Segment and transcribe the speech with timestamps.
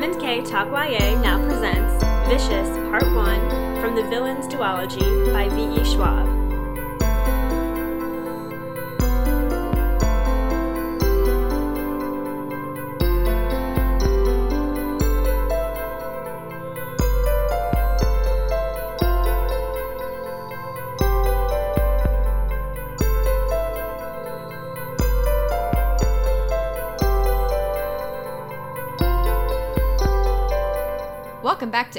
[0.00, 5.84] M&K Talk YA now presents Vicious Part 1 from the Villains Duology by V.E.
[5.84, 6.37] Schwab.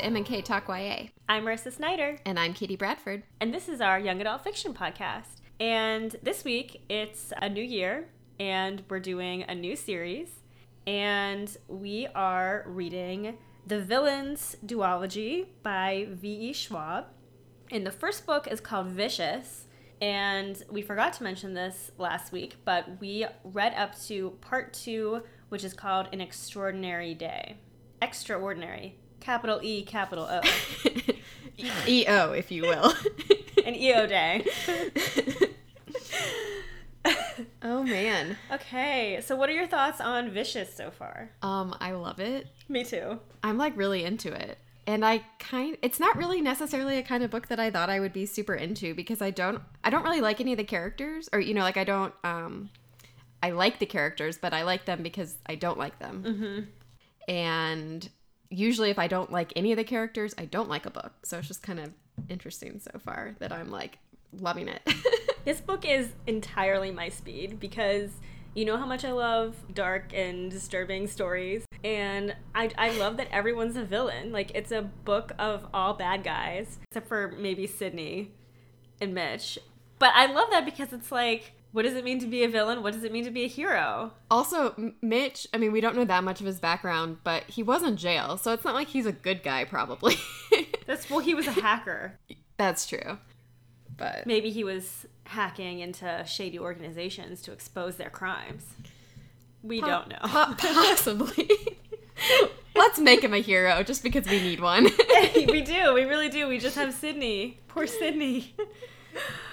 [0.09, 1.09] Welcome back to M&K Talk YA.
[1.29, 3.21] I'm Marissa Snyder, And I'm Katie Bradford.
[3.39, 5.41] and this is our young adult fiction podcast.
[5.59, 8.09] And this week, it's a new year,
[8.39, 10.29] and we're doing a new series.
[10.87, 16.53] And we are reading The Villains Duology by V.E.
[16.53, 17.05] Schwab.
[17.69, 19.65] And the first book is called Vicious.
[20.01, 25.21] And we forgot to mention this last week, but we read up to part two,
[25.49, 27.57] which is called An Extraordinary Day.
[28.01, 28.98] Extraordinary.
[29.19, 30.41] Capital E, capital O.
[31.87, 32.93] EO, if you will.
[33.65, 34.45] An EO day.
[37.61, 38.37] oh man.
[38.51, 41.29] Okay, so what are your thoughts on Vicious so far?
[41.41, 42.47] Um, I love it.
[42.67, 43.19] Me too.
[43.43, 44.57] I'm like really into it.
[44.87, 47.99] And I kind it's not really necessarily a kind of book that I thought I
[47.99, 51.29] would be super into because I don't I don't really like any of the characters
[51.31, 52.71] or you know like I don't um
[53.43, 56.23] I like the characters but I like them because I don't like them.
[56.25, 57.31] Mm-hmm.
[57.31, 58.09] And
[58.49, 61.13] usually if I don't like any of the characters, I don't like a book.
[61.23, 61.91] So it's just kind of
[62.29, 63.99] interesting so far that I'm like
[64.33, 64.81] loving it.
[65.45, 68.11] This book is entirely my speed because
[68.53, 71.65] you know how much I love dark and disturbing stories.
[71.83, 74.31] And I, I love that everyone's a villain.
[74.31, 78.31] Like, it's a book of all bad guys, except for maybe Sydney
[78.99, 79.57] and Mitch.
[79.97, 82.81] But I love that because it's like, what does it mean to be a villain?
[82.81, 84.11] What does it mean to be a hero?
[84.31, 87.61] Also, M- Mitch, I mean, we don't know that much of his background, but he
[87.61, 90.15] was in jail, so it's not like he's a good guy, probably.
[90.87, 92.17] That's well, he was a hacker.
[92.57, 93.17] That's true.
[93.95, 98.65] But Maybe he was hacking into shady organizations to expose their crimes.
[99.61, 100.17] We don't know.
[100.21, 101.49] po- possibly.
[102.75, 104.85] Let's make him a hero just because we need one.
[105.35, 105.93] we do.
[105.93, 106.47] We really do.
[106.47, 107.59] We just have Sydney.
[107.67, 108.55] Poor Sydney.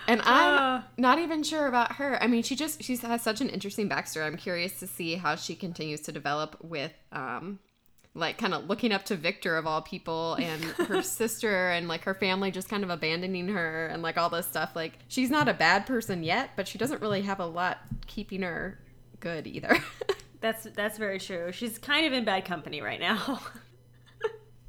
[0.09, 0.27] And I'm
[0.59, 0.85] Ah.
[0.97, 2.23] not even sure about her.
[2.23, 4.27] I mean, she just she has such an interesting backstory.
[4.27, 7.59] I'm curious to see how she continues to develop with um
[8.15, 12.05] like kind of looking up to Victor of all people and her sister and like
[12.05, 14.75] her family just kind of abandoning her and like all this stuff.
[14.75, 18.41] Like she's not a bad person yet, but she doesn't really have a lot keeping
[18.43, 18.79] her
[19.21, 19.77] good either.
[20.41, 21.51] That's that's very true.
[21.53, 23.41] She's kind of in bad company right now.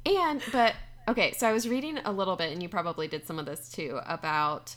[0.06, 0.74] And but
[1.06, 3.68] okay, so I was reading a little bit, and you probably did some of this
[3.70, 4.74] too about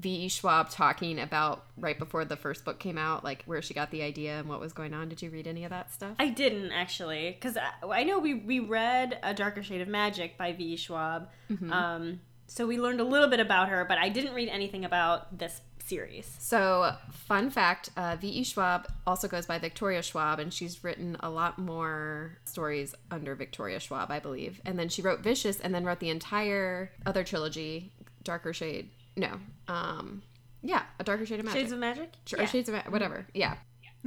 [0.00, 0.28] V.E.
[0.28, 4.02] Schwab talking about right before the first book came out, like where she got the
[4.02, 5.08] idea and what was going on.
[5.08, 6.16] Did you read any of that stuff?
[6.18, 10.38] I didn't actually, because I, I know we we read A Darker Shade of Magic
[10.38, 10.76] by V.E.
[10.76, 11.28] Schwab.
[11.70, 15.38] Um, so we learned a little bit about her, but I didn't read anything about
[15.38, 16.34] this series.
[16.38, 18.44] So, fun fact uh, V.E.
[18.44, 23.80] Schwab also goes by Victoria Schwab, and she's written a lot more stories under Victoria
[23.80, 24.60] Schwab, I believe.
[24.64, 27.92] And then she wrote Vicious and then wrote the entire other trilogy,
[28.24, 28.90] Darker Shade.
[29.16, 29.38] No.
[29.68, 30.22] Um,
[30.62, 31.60] yeah, A Darker Shade of Magic.
[31.60, 32.12] Shades of Magic.
[32.38, 33.26] Or Shades of Ma- whatever.
[33.34, 33.56] Yeah.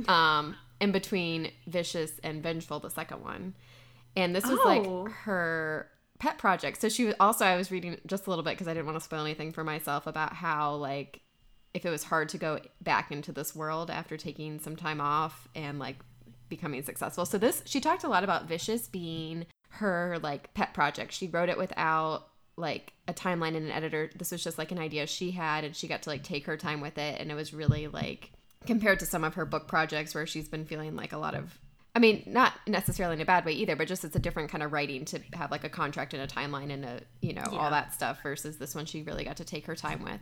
[0.08, 3.53] Um, in between Vicious and Vengeful, the second one,
[4.16, 4.68] and this was Oh.
[4.68, 6.80] like her pet project.
[6.81, 8.97] So she was also I was reading just a little bit because I didn't want
[8.97, 11.22] to spoil anything for myself about how like
[11.74, 15.47] if it was hard to go back into this world after taking some time off
[15.56, 15.97] and like
[16.50, 17.25] becoming successful.
[17.25, 21.13] So this she talked a lot about Vicious being her like pet project.
[21.13, 24.09] She wrote it without like a timeline and an editor.
[24.16, 26.58] This was just like an idea she had and she got to like take her
[26.58, 28.31] time with it and it was really like
[28.66, 31.58] compared to some of her book projects where she's been feeling like a lot of
[31.96, 34.63] I mean, not necessarily in a bad way either, but just it's a different kind
[34.63, 37.57] of writing to have like a contract and a timeline and a, you know, Yeah.
[37.60, 40.19] all that stuff versus this one she really got to take her time with.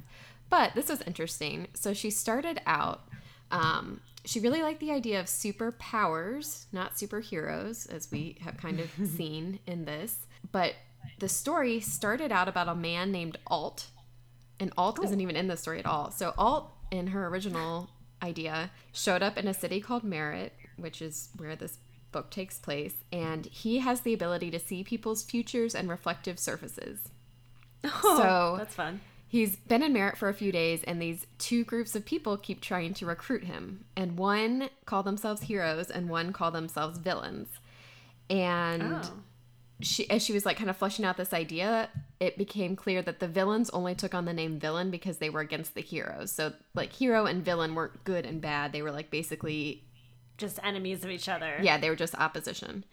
[0.50, 1.67] But this was interesting.
[1.73, 3.07] So she started out,
[3.51, 8.89] um, she really liked the idea of superpowers, not superheroes, as we have kind of
[9.15, 10.17] seen in this.
[10.51, 10.73] But
[11.19, 13.88] the story started out about a man named Alt,
[14.59, 16.12] and Alt isn't even in the story at all.
[16.12, 17.89] So Alt, in her original
[18.24, 21.77] idea, showed up in a city called Merit, which is where this
[22.12, 27.00] book takes place, and he has the ability to see people's futures and reflective surfaces.
[28.01, 29.01] So- that's fun.
[29.27, 32.59] He's been in Merit for a few days, and these two groups of people keep
[32.59, 33.86] trying to recruit him.
[33.95, 37.47] And one call themselves heroes, and one call themselves villains.
[38.30, 39.13] And Oh.
[39.81, 41.89] She, as she was like kind of fleshing out this idea,
[42.19, 45.42] it became clear that the villains only took on the name villain because they were
[45.42, 46.31] against the heroes.
[46.31, 49.83] So like hero and villain weren't good and bad; they were like basically
[50.38, 51.57] Just enemies of each other.
[51.62, 52.83] yeah, they were just opposition.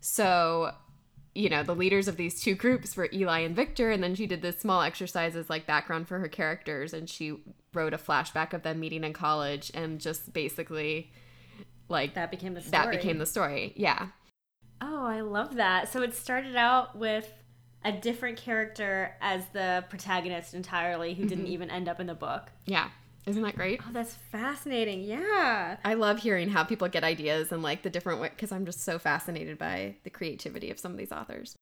[0.00, 0.72] So,
[1.34, 4.26] you know, the leaders of these two groups were Eli and Victor, and then she
[4.26, 7.36] did this small exercise as like background for her characters, and she
[7.72, 11.10] wrote a flashback of them meeting in college and just basically
[11.88, 12.70] like That became the story.
[12.72, 13.72] that became the story.
[13.76, 14.08] Yeah.
[14.84, 15.92] Oh, I love that.
[15.92, 17.32] So it started out with
[17.84, 21.52] a different character as the protagonist entirely who didn't mm-hmm.
[21.52, 22.50] even end up in the book.
[22.66, 22.88] Yeah.
[23.26, 23.80] Isn't that great?
[23.86, 25.04] Oh, that's fascinating.
[25.04, 25.76] Yeah.
[25.84, 28.80] I love hearing how people get ideas and like the different way because I'm just
[28.80, 31.54] so fascinated by the creativity of some of these authors.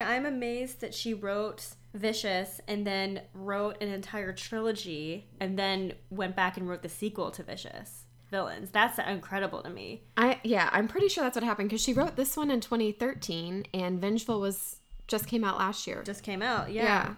[0.00, 6.36] I'm amazed that she wrote Vicious and then wrote an entire trilogy and then went
[6.36, 8.70] back and wrote the sequel to Vicious Villains.
[8.70, 10.02] That's incredible to me.
[10.16, 13.66] I yeah, I'm pretty sure that's what happened because she wrote this one in 2013
[13.74, 14.76] and Vengeful was
[15.06, 16.02] just came out last year.
[16.04, 16.70] Just came out.
[16.70, 16.82] Yeah.
[16.82, 17.14] yeah.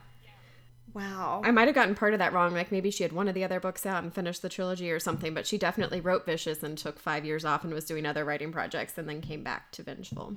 [0.93, 1.43] Wow.
[1.45, 2.53] I might have gotten part of that wrong.
[2.53, 4.99] Like maybe she had one of the other books out and finished the trilogy or
[4.99, 8.25] something, but she definitely wrote Vicious and took five years off and was doing other
[8.25, 10.37] writing projects and then came back to Vengeful.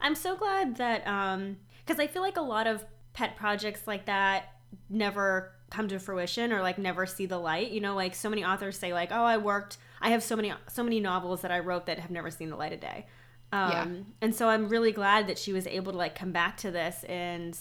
[0.00, 4.06] I'm so glad that um because I feel like a lot of pet projects like
[4.06, 4.50] that
[4.90, 7.70] never come to fruition or like never see the light.
[7.70, 10.52] You know, like so many authors say like, "Oh, I worked I have so many
[10.68, 13.06] so many novels that I wrote that have never seen the light of day."
[13.52, 13.86] Um Yeah.
[14.22, 17.04] and so I'm really glad that she was able to like come back to this
[17.04, 17.58] and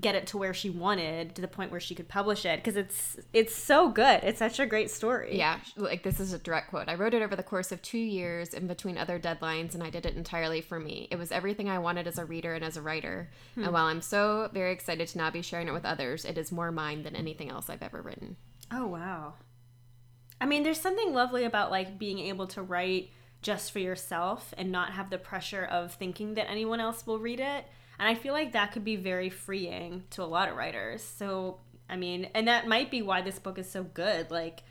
[0.00, 2.76] get it to where she wanted to the point where she could publish it because
[2.76, 4.20] it's it's so good.
[4.24, 5.38] It's such a great story.
[5.38, 6.88] Yeah, like this is a direct quote.
[6.88, 9.90] I wrote it over the course of two years in between other deadlines, and I
[9.90, 11.08] did it entirely for me.
[11.10, 13.30] It was everything I wanted as a reader and as a writer.
[13.54, 13.72] And hmm.
[13.72, 16.72] while I'm so very excited to now be sharing it with others, it is more
[16.72, 18.36] mine than anything else I've ever written.
[18.72, 19.34] Oh wow.
[20.40, 23.10] I mean, there's something lovely about like being able to write
[23.42, 27.38] just for yourself and not have the pressure of thinking that anyone else will read
[27.38, 27.66] it.
[28.04, 31.02] And I feel like that could be very freeing to a lot of writers.
[31.02, 31.56] So,
[31.88, 34.30] I mean, and that might be why this book is so good.
[34.30, 34.62] Like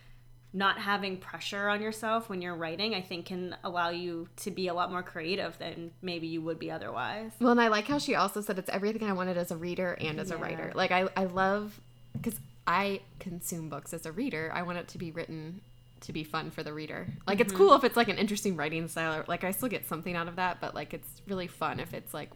[0.53, 4.67] not having pressure on yourself when you're writing, I think can allow you to be
[4.67, 7.31] a lot more creative than maybe you would be otherwise.
[7.39, 9.97] Well, and I like how she also said it's everything I wanted as a reader
[9.99, 10.71] and as a writer.
[10.75, 11.81] Like I, I love
[12.13, 14.51] because I consume books as a reader.
[14.53, 15.61] I want it to be written
[16.01, 17.07] to be fun for the reader.
[17.25, 17.63] Like it's mm-hmm.
[17.63, 19.21] cool if it's like an interesting writing style.
[19.21, 21.95] Or, like I still get something out of that, but like it's really fun if
[21.95, 22.29] it's like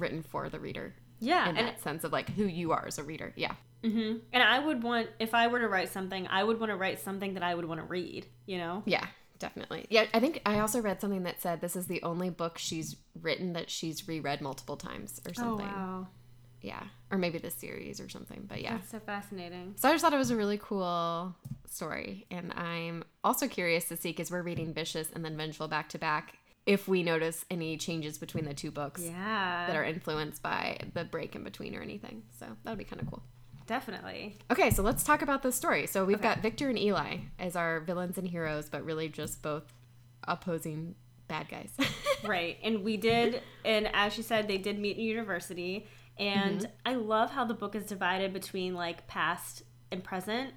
[0.00, 2.98] written for the reader Yeah, in and that sense of like who you are as
[2.98, 3.32] a reader.
[3.36, 3.54] Yeah.
[3.84, 6.76] hmm And I would want, if I were to write something, I would want to
[6.76, 8.82] write something that I would want to read, you know?
[8.86, 9.06] Yeah,
[9.38, 9.86] definitely.
[9.90, 12.96] Yeah, I think I also read something that said this is the only book she's
[13.20, 15.66] written that she's reread multiple times or something.
[15.66, 16.08] Oh, wow.
[16.62, 16.82] Yeah.
[17.10, 18.44] Or maybe the series or something.
[18.46, 18.76] But yeah.
[18.76, 19.74] That's so fascinating.
[19.76, 21.34] So I just thought it was a really cool
[21.70, 22.26] story.
[22.30, 25.98] And I'm also curious to see, because we're reading Vicious and then Vengeful back to
[25.98, 26.36] back,
[26.70, 29.66] if we notice any changes between the two books Yeah.
[29.66, 32.22] that are influenced by the break in between or anything.
[32.38, 33.24] So that would be kind of cool.
[33.66, 34.38] Definitely.
[34.52, 35.88] Okay, so let's talk about the story.
[35.88, 36.28] So we've Okay.
[36.28, 39.64] got Victor and Eli as our villains and heroes, but really just both
[40.28, 40.94] opposing
[41.26, 41.72] bad guys.
[42.24, 42.56] right.
[42.62, 45.88] And we did, and as she said, they did meet in university.
[46.20, 46.70] And mm-hmm.
[46.86, 50.52] I love how the book is divided between like past and present.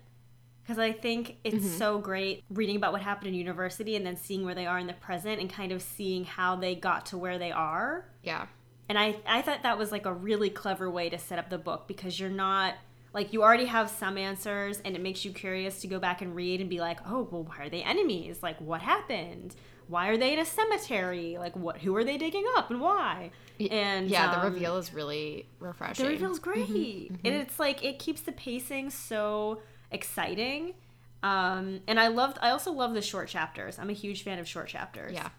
[0.64, 1.78] Because I think it's mm-hmm.
[1.78, 4.88] so great reading about what happened in university and then seeing where they are in
[4.88, 8.06] the present and kind of seeing how they got to where they are.
[8.24, 8.48] yeah.
[8.90, 11.58] And I, I thought that was like a really clever way to set up the
[11.58, 12.76] book because you're not
[13.14, 16.36] like you already have some answers and it makes you curious to go back and
[16.36, 18.42] read and be like, oh, well, why are they enemies?
[18.42, 19.56] Like, what happened?
[19.88, 21.38] Why are they in a cemetery?
[21.38, 21.78] Like, what?
[21.78, 23.32] Who are they digging up and why?
[23.60, 26.06] And yeah, the um, reveal is really refreshing.
[26.06, 26.52] the reveal's mm-hmm.
[26.52, 27.28] great, mm-hmm.
[27.28, 29.62] and it's like it keeps the pacing so
[29.94, 30.74] exciting.
[31.22, 32.38] Um, and I loved.
[32.42, 33.80] I also love the short chapters.
[33.80, 35.14] I'm a huge fan of short chapters.
[35.14, 35.30] Yeah.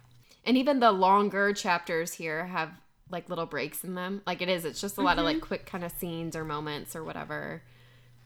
[0.46, 2.70] And even the longer chapters here have
[3.10, 4.22] like little breaks in them.
[4.26, 6.96] Like it is, it's just a lot of like quick kind of scenes or moments
[6.96, 7.62] or whatever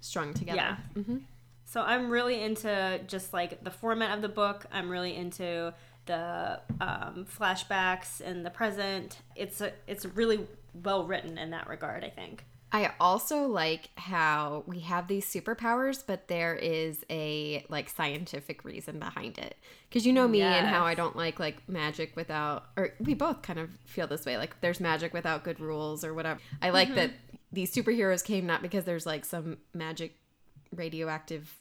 [0.00, 0.56] strung together.
[0.56, 1.02] Yeah.
[1.02, 1.18] hmm
[1.64, 4.66] So I'm really into just like the format of the book.
[4.73, 5.75] I'm really into
[6.06, 9.18] the um, flashbacks and the present.
[9.37, 10.47] It's a, it's really
[10.82, 12.04] well written in that regard.
[12.04, 12.44] I think.
[12.70, 18.98] I also like how we have these superpowers, but there is a like scientific reason
[18.98, 19.56] behind it.
[19.88, 23.40] Because you know me and how I don't like like magic without, or we both
[23.40, 24.37] kind of feel this way.
[24.37, 26.40] Like there's magic without good rules or whatever.
[26.60, 27.37] I like that mm-hmm.
[27.52, 30.16] these superheroes came not because there's like some magic
[30.75, 31.56] radioactive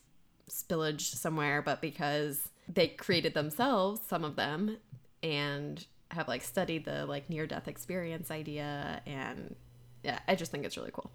[0.49, 4.77] spillage somewhere, but because they created themselves, some of them,
[5.23, 9.55] and have like studied the like near death experience idea and
[10.07, 11.11] yeah, I just think it's really cool.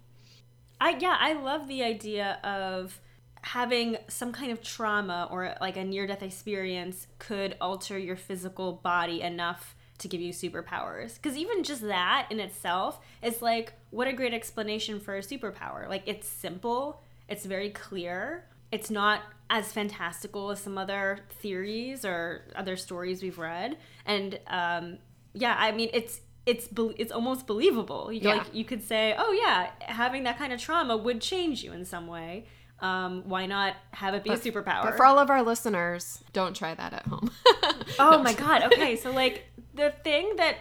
[0.79, 3.01] I yeah, I love the idea of
[3.41, 8.73] having some kind of trauma or like a near death experience could alter your physical
[8.73, 11.19] body enough to give you superpowers.
[11.21, 15.89] Cuz even just that in itself is like what a great explanation for a superpower.
[15.89, 18.45] Like it's simple, it's very clear.
[18.71, 24.99] It's not as fantastical as some other theories or other stories we've read and um
[25.33, 28.11] yeah, I mean, it's it's be- it's almost believable.
[28.11, 28.35] You Yeah.
[28.35, 31.85] like you could say, oh yeah, having that kind of trauma would change you in
[31.85, 32.45] some way.
[32.79, 34.83] Um, why not have it be a superpower?
[34.83, 37.31] But for all of our listeners, don't try that at home.
[37.99, 38.63] Oh my god.
[38.63, 40.57] Okay, so like the thing that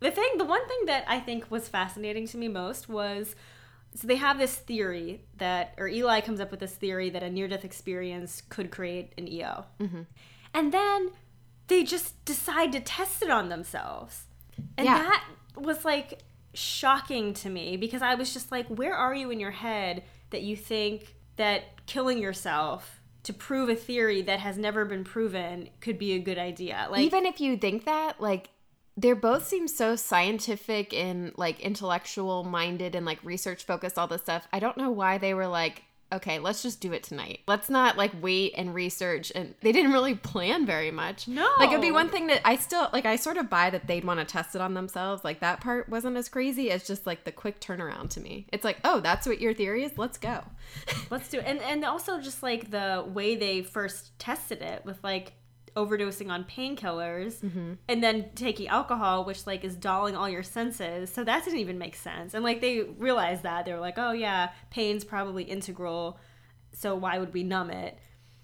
[0.00, 3.34] the thing the one thing that I think was fascinating to me most was
[3.94, 7.30] so they have this theory that or Eli comes up with this theory that a
[7.30, 9.64] near death experience could create an EO.
[9.80, 10.02] Mm-hmm.
[10.54, 11.10] And then
[11.68, 14.24] they just decide to test it on themselves.
[14.76, 14.98] And Yeah.
[14.98, 15.24] that
[15.56, 16.20] was like
[16.54, 20.42] shocking to me because I was just like where are you in your head that
[20.42, 25.98] you think that killing yourself to prove a theory that has never been proven could
[25.98, 26.88] be a good idea.
[26.90, 28.50] Like Even if you think that, like,
[28.96, 34.22] they both seem so scientific and like intellectual minded and like research focused, all this
[34.22, 34.46] stuff.
[34.52, 37.40] I don't know why they were like, okay, let's just do it tonight.
[37.48, 39.32] Let's not like wait and research.
[39.34, 41.26] And they didn't really plan very much.
[41.26, 41.48] No.
[41.58, 44.04] Like, it'd be one thing that I still, like, I sort of buy that they'd
[44.04, 45.24] want to test it on themselves.
[45.24, 48.46] Like, that part wasn't as crazy as just like the quick turnaround to me.
[48.52, 49.96] It's like, oh, that's what your theory is?
[49.96, 50.44] Let's go.
[51.10, 51.44] let's do it.
[51.46, 55.32] And and also just like the way they first tested it with like
[55.76, 57.72] overdosing on painkillers Mm-hmm.
[57.88, 61.78] and then taking alcohol which like is dulling all your senses so that didn't even
[61.78, 66.18] make sense and like they realized that they were like oh yeah pain's probably integral
[66.72, 67.98] so why would we numb it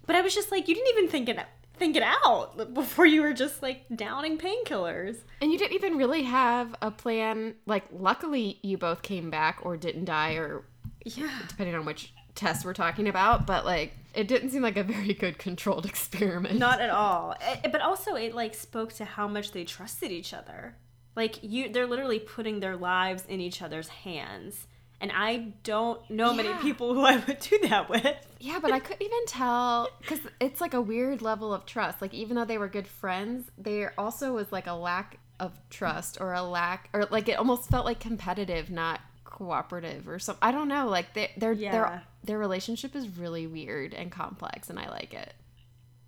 [0.05, 1.37] but i was just like you didn't even think it
[1.77, 6.23] think it out before you were just like downing painkillers And you didn't even really
[6.23, 7.55] have a plan.
[7.65, 10.65] Like, luckily, you both came back or didn't die, or
[11.05, 13.47] yeah depending on which test we're talking about.
[13.47, 16.57] But, like, it didn't seem like a very good controlled experiment.
[16.59, 20.33] not at all Eh, but also it like spoke to how much they trusted each
[20.33, 20.75] other
[21.15, 24.67] like you they're literally putting their lives in each other's hands
[25.01, 28.79] and i don't know many people who i would do that with Yeah, but I
[28.79, 32.01] couldn't even tell because it's like a weird level of trust.
[32.01, 36.21] Like, even though they were good friends, there also was like a lack of trust
[36.21, 40.39] or a lack, or like it almost felt like competitive, not cooperative or something.
[40.41, 40.87] I don't know.
[40.87, 41.71] Like, they, they're Yeah.
[41.71, 45.33] their their relationship is really weird and complex, and I like it.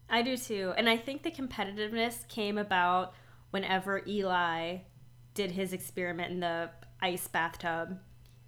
[0.09, 3.13] i do too and i think the competitiveness came about
[3.51, 4.77] whenever eli
[5.33, 6.69] did his experiment in the
[7.01, 7.97] ice bathtub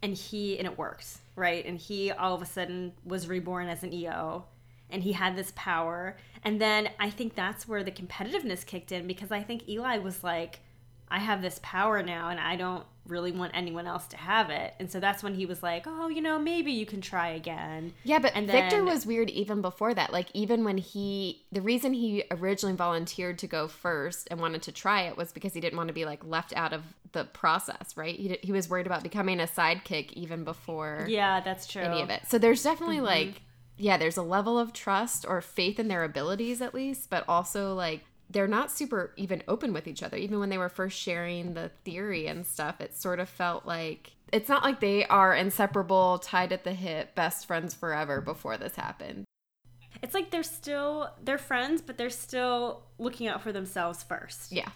[0.02, 3.84] and he and it works, right and he all of a sudden was reborn as
[3.84, 4.46] an eo
[4.90, 9.08] and he had this power and then i think that's where the competitiveness kicked in
[9.08, 10.60] because i think eli was like
[11.14, 14.74] i have this power now and i don't really want anyone else to have it
[14.80, 17.94] and so that's when he was like oh you know maybe you can try again
[18.06, 20.14] Yeah, but And Victor then- was weird even before that.
[20.14, 24.72] Like even when he the reason he originally volunteered to go first and wanted to
[24.72, 27.98] try it was because he didn't want to be like left out of the process,
[27.98, 28.16] right?
[28.18, 32.10] He he was worried about becoming a sidekick even before yeah that's true any of
[32.10, 32.22] it.
[32.30, 33.06] So there's definitely Mm-hmm.
[33.06, 33.42] like
[33.76, 37.74] yeah, there's a level of trust or faith in their abilities at least, but also
[37.74, 40.18] like they're not super even open with each other.
[40.18, 44.16] Even when they were first sharing the theory and stuff, it sort of felt like
[44.34, 48.76] it's not like they are inseparable, tied at the hip, best friends forever before this
[48.76, 49.26] happened.
[50.02, 54.70] it's like they're still they're friends but they're still looking out for themselves first Yeah.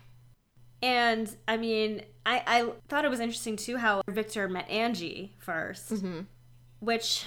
[0.79, 5.91] And I mean, I, I thought it was interesting too how Victor met Angie 1st
[5.91, 6.19] mm-hmm.
[6.79, 7.25] which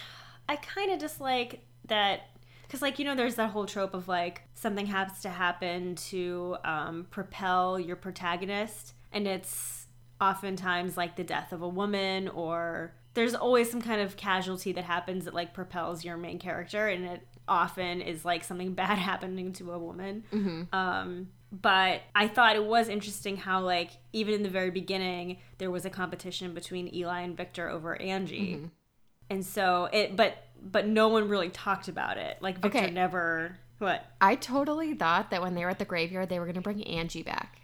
[0.48, 2.22] I kind of dislike that
[2.70, 6.56] because, like, you know, there's that whole trope of like something has to happen to
[6.64, 9.86] um, propel your protagonist, and it's
[10.20, 14.84] oftentimes like the death of a woman or there's always some kind of casualty that
[14.84, 19.52] happens that like propels your main character, and it often is like something bad happening
[19.54, 20.22] to a woman.
[20.72, 25.72] Um, but I thought it was interesting how like even in the very beginning there
[25.72, 28.52] was a competition between Eli and Victor over Angie.
[29.28, 32.38] And so it but but no one really talked about it.
[32.40, 32.90] Like Victor Okay.
[32.90, 34.04] never what?
[34.20, 36.82] I totally thought that when they were at the graveyard, they were going to bring
[36.86, 37.60] Angie back.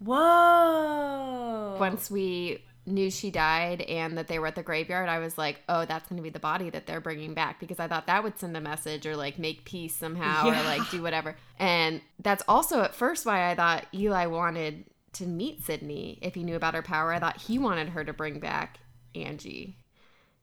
[0.00, 1.76] Whoa.
[1.78, 5.60] Once we knew she died and that they were at the graveyard, I was like,
[5.68, 8.22] oh, that's going to be the body that they're bringing back because I thought that
[8.24, 10.60] would send a message or like make peace somehow Yeah.
[10.60, 11.36] or like do whatever.
[11.58, 14.84] And that's also at first why I thought Eli wanted
[15.14, 17.12] to meet Sydney if he knew about her power.
[17.12, 18.78] I thought he wanted her to bring back
[19.14, 19.76] Angie.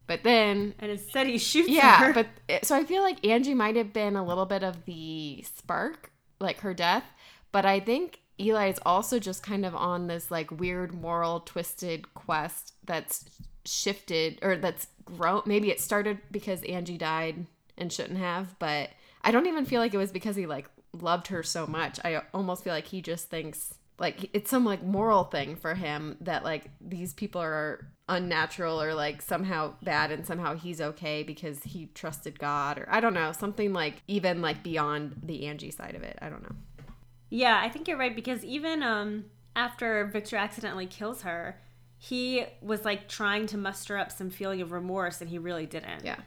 [0.07, 2.13] But then and instead he shoots yeah, her.
[2.13, 5.43] but eh, so I feel like Angie might have been a little bit of the
[5.55, 7.03] spark, like her death.
[7.51, 12.13] But I think Eli is also just kind of on this like weird moral twisted
[12.13, 13.25] quest that's
[13.65, 15.41] shifted or that's grown.
[15.45, 17.45] Maybe it started because Angie died
[17.77, 18.89] and shouldn't have, but
[19.23, 21.99] I don't even feel like it was because he like loved her so much.
[22.03, 26.17] I almost feel like he just thinks like it's some like moral thing for him
[26.21, 31.63] that like these people are unnatural or like somehow bad and somehow he's okay because
[31.63, 35.95] he trusted God or I don't know, something like even like beyond the Angie side
[35.95, 36.17] of it.
[36.21, 36.55] I don't know.
[37.29, 39.25] Yeah, I think you're right because even um
[39.55, 41.59] after Victor accidentally kills her,
[41.97, 46.03] he was like trying to muster up some feeling of remorse and he really didn't.
[46.03, 46.19] Yeah.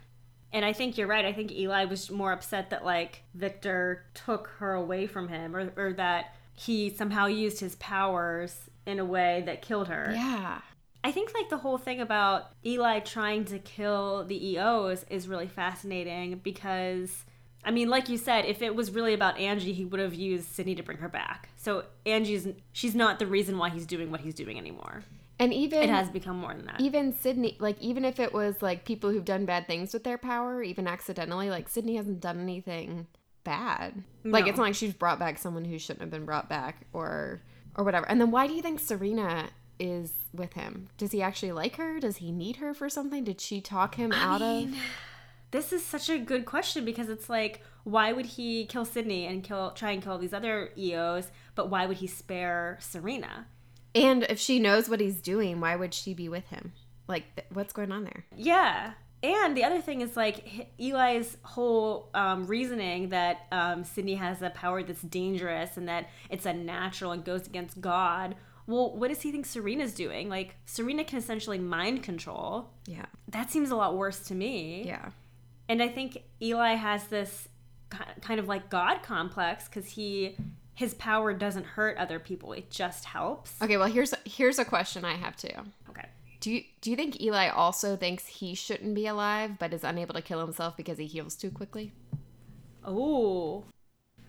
[0.51, 1.27] And I think you're right.
[1.27, 5.71] I think Eli was more upset that like Victor took her away from him or,
[5.77, 10.13] or that he somehow used his powers in a way that killed her.
[10.15, 10.61] Yeah.
[11.05, 15.47] I think like the whole thing about Eli trying to kill the EOs is really
[15.47, 17.25] fascinating because
[17.65, 20.49] I mean, like you said, if it was really about Angie, he would have used
[20.49, 21.51] Sydney to bring her back.
[21.57, 25.05] So Angie's she's not the reason why he's doing what he's doing anymore.
[25.41, 26.81] And even It has become more than that.
[26.81, 30.19] even Sydney, like even if it was like people who've done bad things with their
[30.19, 33.07] power, even accidentally, like Sydney hasn't done anything
[33.49, 34.05] bad.
[34.25, 37.41] Like it's not like she's brought back someone who shouldn't have been brought back or
[37.75, 38.07] or whatever.
[38.09, 40.89] And then why do you think Serena is with him?
[40.99, 41.99] Does he actually like her?
[41.99, 43.25] Does he need her for something?
[43.25, 44.75] Did she talk him out of?
[45.51, 49.43] This is such a good question because it's like, why would he kill Sydney and
[49.43, 53.47] kill try and kill these other EOs, but why would he spare Serena?
[53.95, 56.75] And if she knows what he's doing, why would she be with him?
[57.07, 58.27] Like th- what's going on there?
[58.37, 58.93] Yeah.
[59.23, 64.51] And the other thing is like Eli's whole um, reasoning that um, Sydney has a
[64.51, 68.37] power that's dangerous and that it's unnatural and goes against God.
[68.69, 70.29] Well, what does he think Serena's doing?
[70.29, 72.71] Like Serena can essentially mind control.
[72.87, 73.07] Yeah.
[73.29, 74.85] That seems a lot worse to me.
[74.87, 75.11] Yeah.
[75.69, 77.49] And I think Eli has this
[78.21, 80.37] kind of like God complex because he
[80.75, 83.61] his power doesn't hurt other people; it just helps.
[83.61, 85.49] Okay, well here's here's a question I have too.
[86.41, 90.15] Do you do you think Eli also thinks he shouldn't be alive but is unable
[90.15, 91.93] to kill himself because he heals too quickly?
[92.85, 93.65] Oh,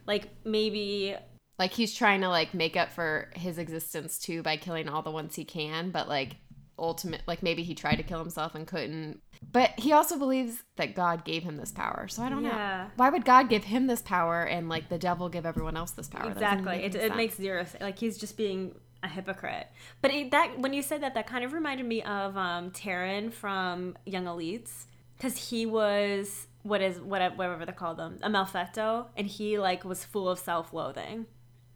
[0.05, 1.15] like maybe
[1.59, 5.11] Like he's trying to like make up for his existence too by killing all the
[5.11, 6.37] ones he can, but like
[6.77, 9.21] ultimate like maybe he tried to kill himself and couldn't.
[9.51, 12.07] But he also believes that God gave him this power.
[12.07, 12.49] So I don't Yeah.
[12.85, 12.91] know.
[12.95, 16.07] Why would God give him this power and like the devil give everyone else this
[16.07, 16.31] power?
[16.31, 16.83] Exactly.
[16.83, 17.81] It, it makes zero sense.
[17.81, 19.67] Like he's just being a hypocrite.
[20.01, 23.31] But it, that when you said that, that kind of reminded me of um, Teren
[23.31, 24.85] from Young Elites
[25.17, 29.83] because he was what is what whatever they call them a malfetto, and he like
[29.83, 31.25] was full of self-loathing.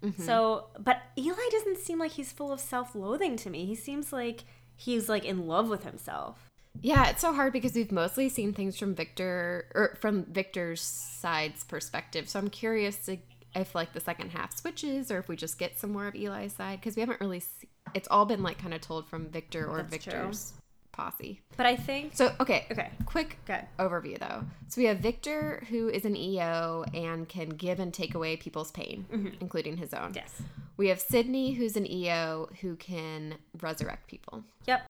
[0.04, 0.22] Mm-hmm.
[0.22, 3.66] So, but Eli doesn't seem like he's full of self-loathing to me.
[3.66, 4.44] He seems like
[4.76, 6.50] he's like in love with himself.
[6.82, 11.64] Yeah, it's so hard because we've mostly seen things from Victor or from Victor's side's
[11.64, 12.28] perspective.
[12.28, 13.18] So I'm curious to,
[13.56, 16.54] if like the second half switches or if we just get some more of Eli's
[16.54, 17.40] side because we haven't really.
[17.40, 20.14] Se- it's all been like kind of told from Victor or That's true.
[20.14, 20.54] Victor's
[20.94, 21.42] posse.
[21.58, 23.66] But I think So okay, okay, quick good.
[23.78, 24.46] overview though.
[24.70, 28.72] So we have Victor who is an EO and can give and take away people's
[28.72, 29.30] pain, mm-hmm.
[29.42, 30.14] including his own.
[30.16, 30.42] Yes.
[30.78, 34.44] We have Sydney who's an EO who can resurrect people.
[34.66, 34.86] Yep.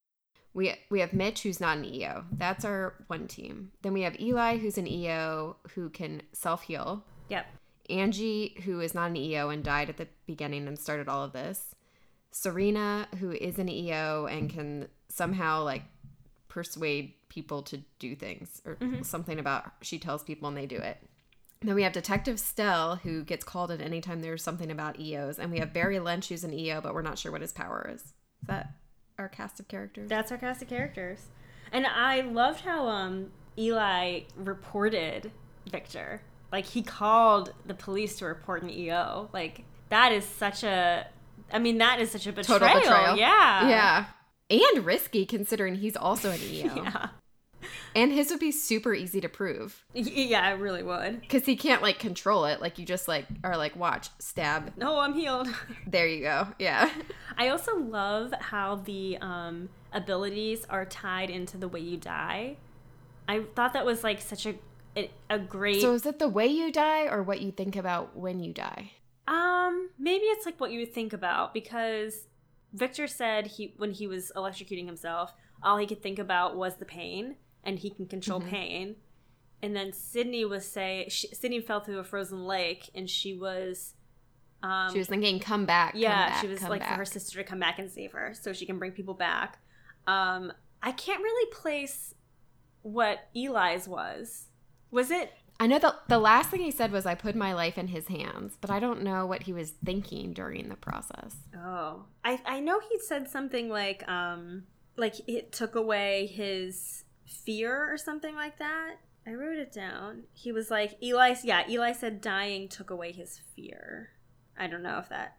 [0.53, 2.25] We we have Mitch who's not an EO.
[2.31, 3.71] That's our one team.
[3.81, 7.03] Then we have Eli who's an EO who can self heal.
[7.29, 7.47] Yep.
[7.89, 11.33] Angie who is not an EO and died at the beginning and started all of
[11.33, 11.75] this.
[12.31, 15.83] Serena who is an EO and can somehow like
[16.47, 20.97] persuade people to do things or something about she tells people and they do it.
[21.61, 25.39] Then we have Detective Stell who gets called at any time there's something about EOs
[25.39, 27.89] and we have Barry Lynch who's an EO but we're not sure what his power
[27.93, 28.01] is.
[28.01, 28.13] Is
[28.47, 28.73] that
[29.17, 30.09] our cast of characters?
[30.09, 31.27] That's our cast of characters.
[31.71, 35.31] And I loved how um Eli reported
[35.69, 36.21] Victor.
[36.53, 39.29] Like he called the police to report an EO.
[39.33, 41.07] Like that is such a
[41.51, 42.59] I mean that is such a betrayal.
[42.59, 43.17] Total betrayal.
[43.17, 43.67] Yeah.
[43.67, 44.05] Yeah.
[44.51, 46.75] And risky considering he's also an EO.
[46.83, 47.07] Yeah.
[47.95, 51.21] And his would be super easy to prove Yeah, I really would.
[51.21, 52.59] because he can't like control it.
[52.59, 54.73] Like you just like are like, watch, stab.
[54.77, 55.47] No, I'm healed.
[55.87, 56.47] There you go.
[56.59, 56.89] Yeah.
[57.37, 62.57] I also love how the um, abilities are tied into the way you die.
[63.27, 64.55] I thought that was like such a
[64.95, 68.15] a, a great So is it the way you die or what you think about
[68.15, 68.91] when you die?
[69.27, 72.27] Um, maybe it's like what you would think about because
[72.73, 76.85] Victor said he when he was electrocuting himself, all he could think about was the
[76.85, 78.95] pain, and he can control pain.
[79.61, 83.93] And then Sydney was say she, Sydney fell through a frozen lake, and she was,
[84.61, 85.93] um, She was thinking, come back.
[85.93, 88.11] come yeah, back, she was come like for her sister to come back and save
[88.11, 89.59] her, so she can bring people back.
[90.05, 90.51] Um,
[90.81, 92.13] I can't really place
[92.81, 94.47] what Eli's was.
[94.93, 97.77] Was it I know the the last thing he said was I put my life
[97.77, 101.35] in his hands, but I don't know what he was thinking during the process.
[101.57, 104.63] Oh, I I know he said something like um
[104.95, 108.97] like it took away his fear or something like that.
[109.25, 110.23] I wrote it down.
[110.33, 111.35] He was like Eli.
[111.43, 114.09] Yeah, Eli said dying took away his fear.
[114.57, 115.37] I don't know if that.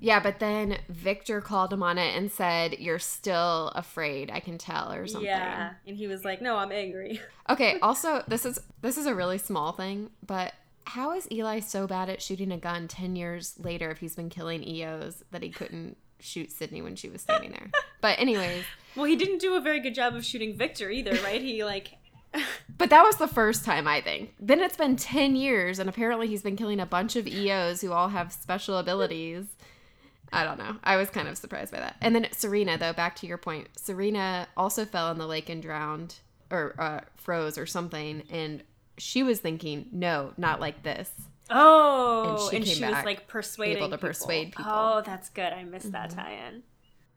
[0.00, 4.30] Yeah, but then Victor called him on it and said, "You're still afraid.
[4.30, 5.26] I can tell," or something.
[5.26, 9.14] Yeah, and he was like, "No, I'm angry." Okay, also this is this is a
[9.14, 13.54] really small thing, but how is Eli so bad at shooting a gun 10 years
[13.58, 17.50] later if he's been killing EOs that he couldn't shoot Sydney when she was standing
[17.50, 17.70] there.
[18.00, 18.64] But anyways,
[18.96, 21.40] Well, he didn't do a very good job of shooting Victor either, right?
[21.40, 21.98] He like
[22.78, 24.34] but that was the first time I think.
[24.40, 27.92] Then it's been 10 years and apparently he's been killing a bunch of EOs who
[27.92, 29.46] all have special abilities.
[30.32, 30.76] I don't know.
[30.82, 31.96] I was kind of surprised by that.
[32.00, 35.62] And then Serena, though, back to your point, Serena also fell in the lake and
[35.62, 36.16] drowned
[36.50, 38.22] or uh, froze or something.
[38.30, 38.62] And
[38.98, 41.10] she was thinking, no, not like this.
[41.50, 44.08] Oh, And and she she, came was like persuading able to people.
[44.08, 44.64] persuade people.
[44.64, 44.98] Mm-hmm.
[44.98, 45.52] Oh, that's good.
[45.52, 46.62] I missed that tie-in.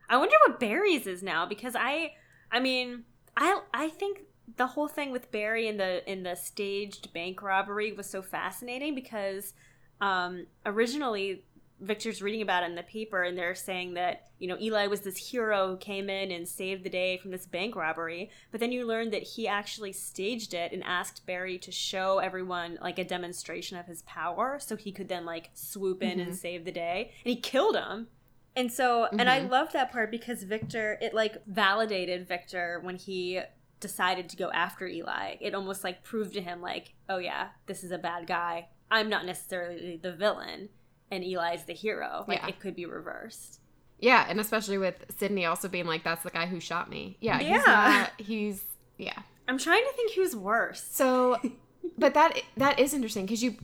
[0.08, 2.12] I wonder what Barry's is now because I,
[2.52, 3.04] I mean,
[3.36, 4.20] I I think
[4.56, 8.94] the whole thing with Barry in the in the staged bank robbery was so fascinating
[8.94, 9.54] because
[10.00, 11.42] um, originally
[11.80, 15.00] Victor's reading about it in the paper and they're saying that you know Eli was
[15.00, 18.72] this hero who came in and saved the day from this bank robbery but then
[18.72, 23.04] you learn that he actually staged it and asked Barry to show everyone like a
[23.04, 26.32] demonstration of his power so he could then like swoop in and mm-hmm.
[26.32, 28.08] save the day and he killed him.
[28.54, 29.50] And so and I mm-hmm.
[29.50, 33.40] love that part because Victor it like validated Victor when he
[33.80, 35.34] decided to go after Eli.
[35.42, 38.68] It almost like proved to him like oh yeah this is a bad guy.
[38.90, 40.70] I'm not necessarily the villain
[41.10, 42.24] and Eli's the hero.
[42.26, 42.48] Like Yeah.
[42.48, 43.60] it could be reversed.
[43.98, 44.26] Yeah.
[44.28, 47.16] And especially with Sydney also being like, that's the guy who shot me.
[47.20, 47.38] Yeah.
[47.38, 47.62] He's Yeah.
[47.66, 48.62] not, he's,
[48.98, 49.18] yeah.
[49.48, 50.84] I'm trying to think who's worse.
[50.90, 51.40] So,
[51.98, 53.56] but that that is interesting because you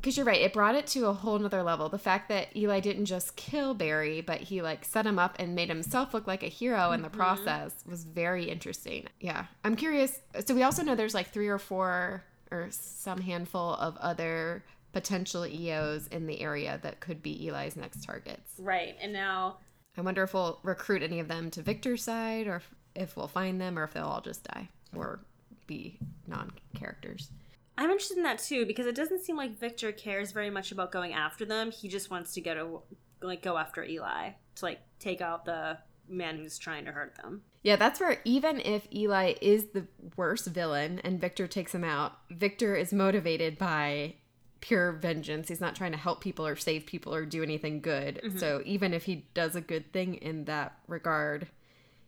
[0.00, 0.40] because you're right.
[0.40, 1.90] It brought it to a whole nother level.
[1.90, 5.54] The fact that Eli didn't just kill Barry, but he like set him up and
[5.54, 7.18] made himself look like a hero in the mm-hmm.
[7.18, 9.06] process was very interesting.
[9.20, 10.20] Yeah, I'm curious.
[10.46, 15.46] So we also know there's like three or four or some handful of other potential
[15.46, 18.52] EOs in the area that could be Eli's next targets.
[18.58, 18.96] Right.
[19.00, 19.58] And now
[19.96, 22.62] I wonder if we'll recruit any of them to Victor's side, or
[22.94, 25.20] if, we'll find them, or if they'll all just die or
[25.66, 27.30] be non-characters.
[27.78, 30.92] I'm interested in that too because it doesn't seem like Victor cares very much about
[30.92, 31.70] going after them.
[31.70, 35.78] He just wants to go to like go after Eli to like take out the
[36.08, 37.42] man who's trying to hurt them.
[37.62, 42.18] Yeah, that's where even if Eli is the worst villain and Victor takes him out,
[42.30, 44.14] Victor is motivated by
[44.60, 45.48] pure vengeance.
[45.48, 48.20] He's not trying to help people or save people or do anything good.
[48.36, 51.48] So even if he does a good thing in that regard,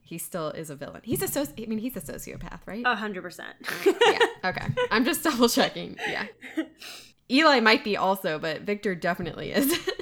[0.01, 1.01] he still is a villain.
[1.05, 2.83] He's a soci- I mean, he's a sociopath, right?
[2.85, 3.55] A hundred percent.
[3.87, 4.19] yeah.
[4.45, 4.67] Okay.
[4.91, 5.97] I'm just double checking.
[6.07, 6.27] Yeah.
[7.31, 9.79] Eli might be also, but Victor definitely is.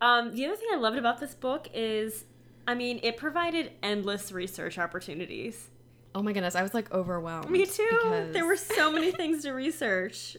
[0.00, 2.24] Um, the other thing I loved about this book is,
[2.66, 5.70] I mean, it provided endless research opportunities.
[6.18, 7.48] Oh my goodness, I was like overwhelmed.
[7.48, 7.86] Me too.
[7.90, 10.36] because- There were so many things to research.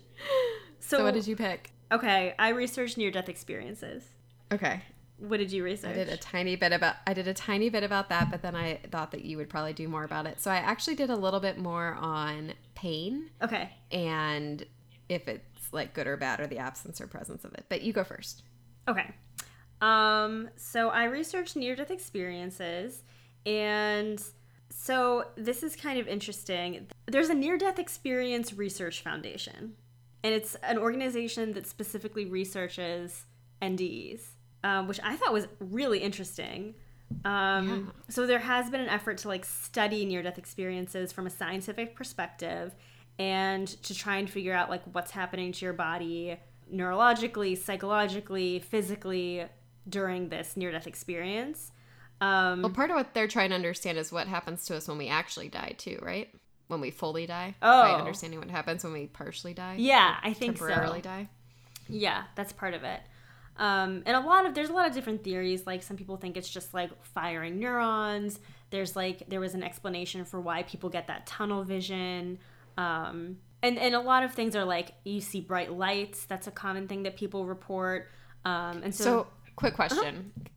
[0.80, 1.72] So, So what did you pick?
[1.92, 4.04] Okay, I researched near-death experiences.
[4.52, 4.82] Okay.
[5.18, 5.92] What did you research?
[5.92, 8.56] I did a tiny bit about I did a tiny bit about that, but then
[8.56, 10.40] I thought that you would probably do more about it.
[10.42, 13.70] So I actually did a little bit more on pain Okay.
[13.92, 14.66] and
[15.10, 17.66] if it's like good or bad or the absence or presence of it.
[17.70, 18.44] But you go first.
[18.88, 19.14] Okay.
[19.82, 23.04] Um, so I researched near death experiences,
[23.46, 24.22] and
[24.70, 26.88] so this is kind of interesting.
[27.08, 29.74] There's a near death experience research foundation,
[30.24, 33.26] and it's an organization that specifically researches
[33.62, 34.22] NDEs,
[34.64, 36.76] um, which I thought was really interesting.
[37.26, 41.30] Um, So there has been an effort to like study near death experiences from a
[41.30, 42.76] scientific perspective
[43.18, 46.38] and to try and figure out like what's happening to your body
[46.74, 49.46] neurologically, psychologically, physically
[49.88, 51.72] during this near death experience.
[52.22, 54.98] Um, Well, part of what they're trying to understand is what happens to us when
[54.98, 56.30] we actually die too, right?
[56.68, 57.56] When we fully die.
[57.62, 59.76] Oh, By understanding what happens when we partially die.
[59.80, 61.04] yeah, I think temporarily so.
[61.10, 61.30] die.
[61.88, 63.00] Yeah, that's part of it.
[63.58, 65.66] Um, and a lot of there's a lot of different theories.
[65.66, 68.40] Like some people think it's just like firing neurons.
[68.70, 72.40] There's like there was an explanation for why people get that tunnel vision.
[72.78, 76.26] Um, and and a lot of things are like you see bright lights.
[76.26, 78.10] That's a common thing that people report.
[78.46, 79.28] Um, and so, So,
[79.58, 80.32] quick question.
[80.38, 80.50] I,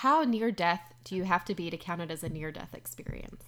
[0.00, 2.72] how near death do you have to be to count it as a near death
[2.72, 3.44] experience?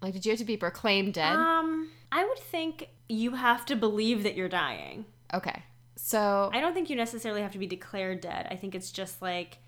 [0.00, 1.36] Like, did you have to be proclaimed dead?
[1.36, 5.04] um, I would think you have to believe that you're dying.
[5.34, 5.62] okay.
[5.96, 8.48] So, I don't think you necessarily have to be declared dead.
[8.50, 9.58] I think it's just like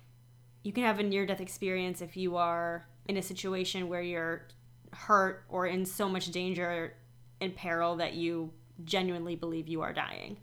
[0.63, 4.47] you can have a near death experience if you are in a situation where you're
[4.93, 6.95] hurt or in so much danger
[7.39, 8.51] and peril that you
[8.83, 10.37] genuinely believe you are dying.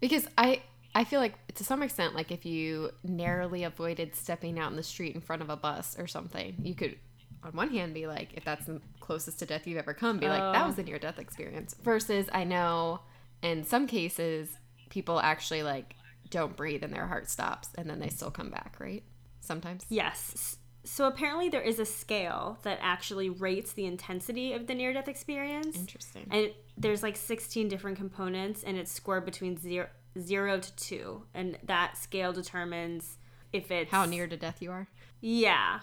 [0.00, 0.62] because I,
[0.96, 4.82] I feel like to some extent, like if you narrowly avoided stepping out in the
[4.82, 6.96] street in front of a bus or something, you could,
[7.44, 10.26] on one hand, be like, if that's the closest to death you've ever come, be
[10.26, 10.68] like, that Oh.
[10.68, 11.74] was a near death experience.
[11.82, 13.00] Versus, I know
[13.42, 14.56] in some cases,
[14.88, 15.94] people actually like
[16.30, 19.02] don't breathe and their heart stops and then they still come back, right?
[19.40, 19.84] Sometimes.
[19.90, 20.56] Yes.
[20.84, 25.08] So apparently there is a scale that actually rates the intensity of the near death
[25.08, 25.76] experience.
[25.76, 26.26] Interesting.
[26.30, 31.58] And there's like 16 different components and it's scored between 0 0 to 2 and
[31.64, 33.18] that scale determines
[33.52, 34.88] if it's How near to death you are.
[35.20, 35.80] Yeah.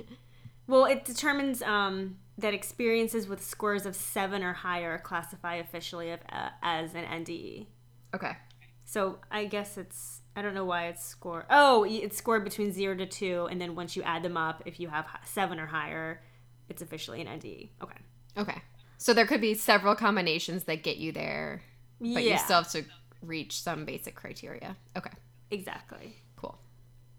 [0.66, 6.20] well, it determines um, that experiences with scores of seven or higher classify officially of,
[6.30, 7.66] uh, as an NDE.
[8.14, 8.36] Okay.
[8.84, 11.44] So I guess it's I don't know why it's scored.
[11.50, 14.78] Oh, it's scored between zero to two, and then once you add them up, if
[14.78, 16.22] you have seven or higher,
[16.68, 17.70] it's officially an NDE.
[17.82, 17.98] Okay.
[18.38, 18.62] Okay.
[18.96, 21.62] So there could be several combinations that get you there,
[22.00, 22.84] but yeah, you still have to
[23.22, 24.76] reach some basic criteria.
[24.96, 25.10] Okay.
[25.50, 26.16] exactly.
[26.36, 26.58] Cool.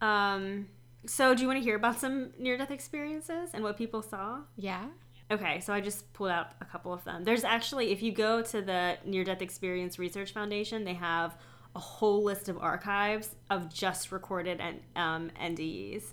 [0.01, 0.67] Um.
[1.05, 4.41] So do you want to hear about some near-death experiences and what people saw?
[4.57, 4.85] Yeah.
[5.31, 7.23] Okay, so I just pulled out a couple of them.
[7.23, 11.38] There's actually, if you go to the Near Death Experience Research Foundation, they have
[11.75, 16.03] a whole list of archives of just recorded and um, NDEs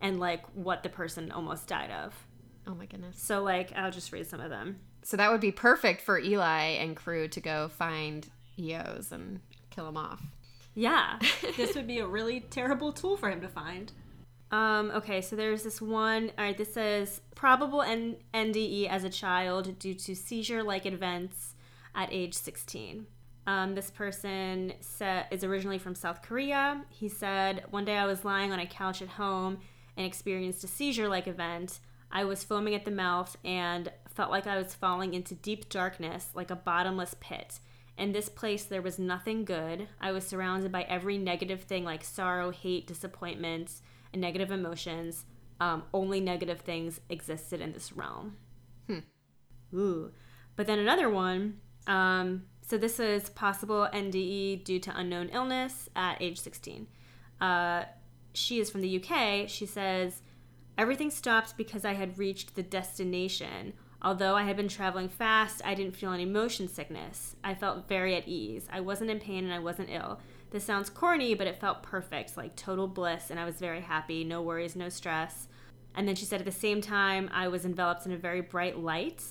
[0.00, 2.14] and like what the person almost died of.
[2.66, 3.22] Oh my goodness.
[3.22, 4.80] So like, I'll just read some of them.
[5.02, 8.28] So that would be perfect for Eli and crew to go find
[8.58, 9.40] EOs and
[9.70, 10.22] kill them off.
[10.74, 11.18] Yeah.
[11.56, 13.92] this would be a really terrible tool for him to find.
[14.50, 16.30] Um, okay, so there's this one.
[16.38, 21.54] All right, this says probable N- NDE as a child due to seizure-like events
[21.94, 23.06] at age 16.
[23.46, 26.84] Um, this person sa- is originally from South Korea.
[26.88, 29.58] He said, One day I was lying on a couch at home
[29.96, 31.80] and experienced a seizure-like event.
[32.10, 36.28] I was foaming at the mouth and felt like I was falling into deep darkness,
[36.32, 37.58] like a bottomless pit.
[37.96, 39.88] In this place, there was nothing good.
[40.00, 45.24] I was surrounded by every negative thing like sorrow, hate, disappointments, and negative emotions.
[45.60, 48.36] Um, only negative things existed in this realm.
[48.88, 48.98] Hmm.
[49.72, 50.10] Ooh.
[50.56, 51.60] But then another one.
[51.86, 56.86] Um, so this is possible NDE due to unknown illness at age 16.
[57.40, 57.84] Uh,
[58.32, 59.48] she is from the UK.
[59.48, 60.22] She says,
[60.76, 63.74] Everything stopped because I had reached the destination.
[64.04, 67.36] Although I had been traveling fast, I didn't feel any motion sickness.
[67.42, 68.68] I felt very at ease.
[68.70, 70.20] I wasn't in pain and I wasn't ill.
[70.50, 74.22] This sounds corny, but it felt perfect, like total bliss, and I was very happy.
[74.22, 75.48] No worries, no stress.
[75.94, 78.78] And then she said at the same time, I was enveloped in a very bright
[78.78, 79.22] light,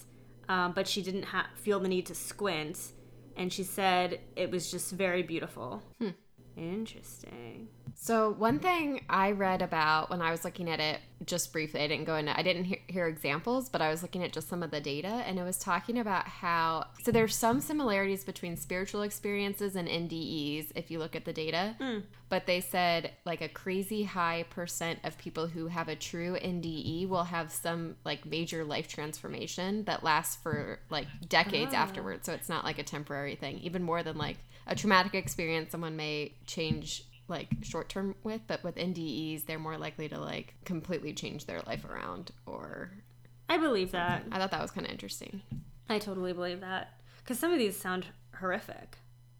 [0.50, 2.94] um, but she didn't ha- feel the need to squint.
[3.38, 5.84] And she said it was just very beautiful.
[6.56, 7.68] Interesting.
[7.96, 11.88] So one thing I read about when I was looking at it just briefly, I
[11.88, 14.62] didn't go into, I didn't hear, hear examples, but I was looking at just some
[14.62, 19.04] of the data, and it was talking about how so there's some similarities between spiritual
[19.04, 22.00] experiences and NDEs if you look at the data, hmm.
[22.30, 27.08] but they said like a crazy high percent of people who have a true NDE
[27.08, 31.78] will have some like major life transformation that lasts for like decades ah.
[31.78, 32.26] afterwards.
[32.26, 35.96] So it's not like a temporary thing, even more than like a traumatic experience someone
[35.96, 41.14] may change like short term with, but with NDEs, they're more likely to like completely
[41.14, 42.32] change their life around.
[42.46, 42.92] Or
[43.50, 44.24] I believe that.
[44.32, 45.42] I thought that was kind of interesting.
[45.90, 47.00] I totally believe that.
[47.20, 48.08] Because some of these sound
[48.40, 48.98] horrific.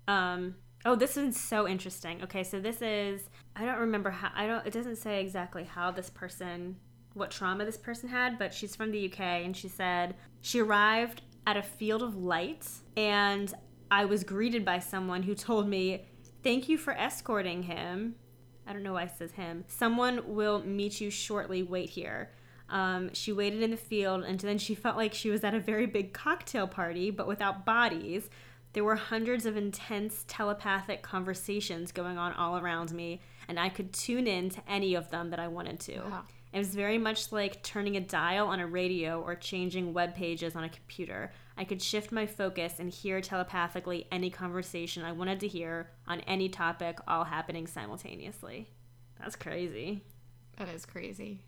[0.08, 0.56] Um,
[0.86, 2.24] oh, this is so interesting.
[2.24, 3.22] Okay, so this is,
[3.56, 6.78] I don't remember how, I don't, it doesn't say exactly how this person,
[7.14, 11.22] what trauma this person had, but she's from the UK and she said she arrived
[11.46, 13.54] at a field of light and
[13.94, 16.08] I was greeted by someone who told me,
[16.42, 18.16] Thank you for escorting him.
[18.66, 19.66] I don't know why it says him.
[19.68, 21.62] Someone will meet you shortly.
[21.62, 22.32] Wait here.
[22.70, 25.60] Um, she waited in the field, and then she felt like she was at a
[25.60, 28.32] very big cocktail party, but without bodies.
[28.74, 33.94] There were hundreds of intense telepathic conversations going on all around me, and I could
[33.94, 36.00] tune in to any of them that I wanted to.
[36.00, 36.24] Wow.
[36.52, 40.56] It was very much like turning a dial on a radio or changing web pages
[40.56, 41.32] on a computer.
[41.58, 46.22] I could shift my focus and hear telepathically any conversation I wanted to hear on
[46.22, 48.70] any topic, all happening simultaneously.
[49.20, 50.04] That's crazy.
[50.58, 51.42] That is crazy.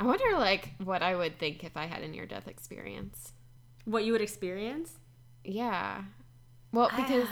[0.00, 3.32] I wonder like what I would think if I had a near death experience.
[3.84, 4.92] What you would experience?
[5.44, 6.02] Yeah.
[6.72, 6.96] Well, ah.
[6.96, 7.28] because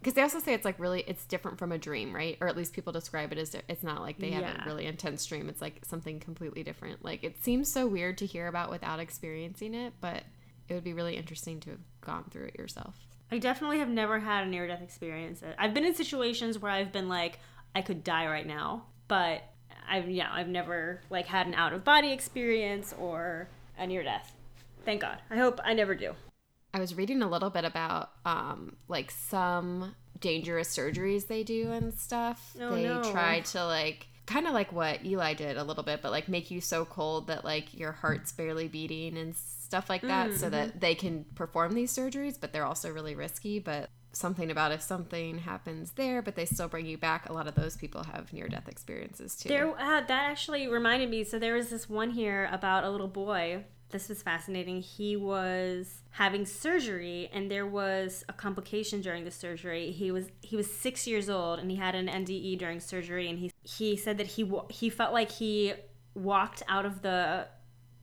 [0.00, 2.38] because they also say it's like really it's different from a dream, right?
[2.40, 4.62] Or at least people describe it as it's not like they have Yeah.
[4.62, 5.48] a really intense dream.
[5.48, 7.04] It's like something completely different.
[7.04, 10.24] Like it seems so weird to hear about without experiencing it, but
[10.68, 12.96] it would be really interesting to have gone through it yourself.
[13.30, 15.42] I definitely have never had a near death experience.
[15.58, 17.38] I've been in situations where I've been like,
[17.74, 19.42] I could die right now, but
[19.88, 24.34] I've yeah, I've never like had an out of body experience or a near death.
[24.84, 25.18] Thank God.
[25.30, 26.14] I hope I never do.
[26.72, 31.94] I was reading a little bit about um like some dangerous surgeries they do and
[31.94, 32.56] stuff.
[32.60, 33.02] Oh, they no.
[33.10, 36.50] try to like kind of like what Eli did a little bit, but like make
[36.50, 40.80] you so cold that like your heart's barely beating and stuff like that so that
[40.80, 45.38] they can perform these surgeries, but they're also really risky, but something about if something
[45.38, 48.48] happens there but they still bring you back a lot of those people have near
[48.48, 49.48] death experiences too.
[49.48, 51.24] There, uh, that actually reminded me.
[51.24, 54.82] So there was this one here about a little boy this was fascinating.
[54.82, 59.90] He was having surgery, and there was a complication during the surgery.
[59.92, 63.30] He was he was six years old, and he had an NDE during surgery.
[63.30, 65.72] And he he said that he he felt like he
[66.14, 67.46] walked out of the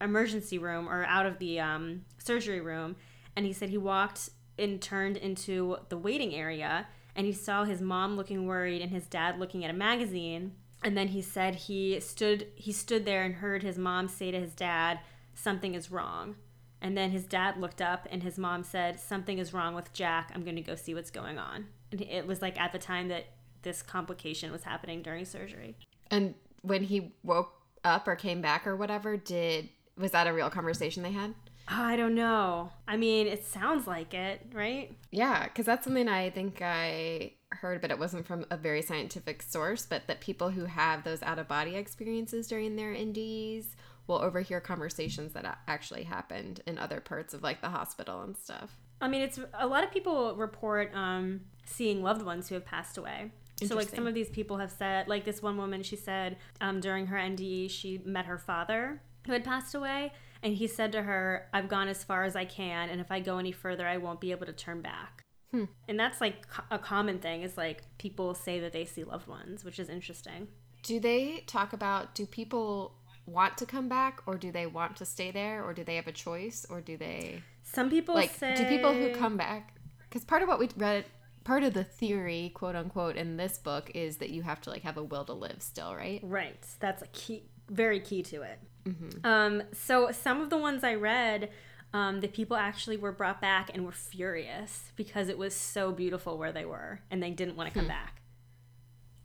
[0.02, 2.96] emergency room or out of the um, surgery room,
[3.36, 7.82] and he said he walked and turned into the waiting area, and he saw his
[7.82, 10.54] mom looking worried and his dad looking at a magazine.
[10.84, 14.40] And then he said he stood he stood there and heard his mom say to
[14.40, 15.00] his dad,
[15.36, 16.38] "Something is wrong."
[16.82, 20.32] And then his dad looked up and his mom said, "Something is wrong with Jack.
[20.34, 23.08] I'm going to go see what's going on." And it was like at the time
[23.10, 23.26] that
[23.62, 25.78] this complication was happening during surgery.
[26.10, 30.50] And when he woke up or came back or whatever, did was that a real
[30.50, 31.34] conversation they had?
[31.68, 32.72] I don't know.
[32.88, 34.96] I mean, it sounds like it, right?
[35.12, 39.42] Yeah, because that's something I think I heard, but it wasn't from a very scientific
[39.42, 39.86] source.
[39.86, 43.66] But that people who have those out of body experiences during their NDEs
[44.08, 48.78] will overhear conversations that actually happened in other parts of like the hospital and stuff.
[49.02, 52.98] I mean, it's a lot of people report um, seeing loved ones who have passed
[52.98, 53.32] away.
[53.64, 56.82] So, like, some of these people have said, like, this one woman, she said um,
[56.82, 60.12] during her NDE, she met her father who had passed away.
[60.44, 62.90] And he said to her, I've gone as far as I can.
[62.90, 65.24] And if I go any further, I won't be able to turn back.
[65.52, 65.66] Hmm.
[65.88, 69.64] And that's like a common thing is like people say that they see loved ones,
[69.64, 70.50] which is interesting.
[70.84, 72.94] Do they talk about do people
[73.26, 76.08] want to come back or do they want to stay there or do they have
[76.08, 78.56] a choice or do they Some people like say.
[78.56, 79.74] do people who come back
[80.08, 81.06] because part of what we read
[81.44, 84.84] part of the theory quote unquote in this book is that you have to like
[84.84, 86.64] have a will to live still right Right.
[86.80, 88.60] That's a key, very key to it.
[88.86, 89.26] Mm-hmm.
[89.26, 91.50] Um, so some of the ones I read,
[91.94, 96.38] um, the people actually were brought back and were furious because it was so beautiful
[96.38, 97.80] where they were and they didn't want to Hmm.
[97.80, 98.22] come back.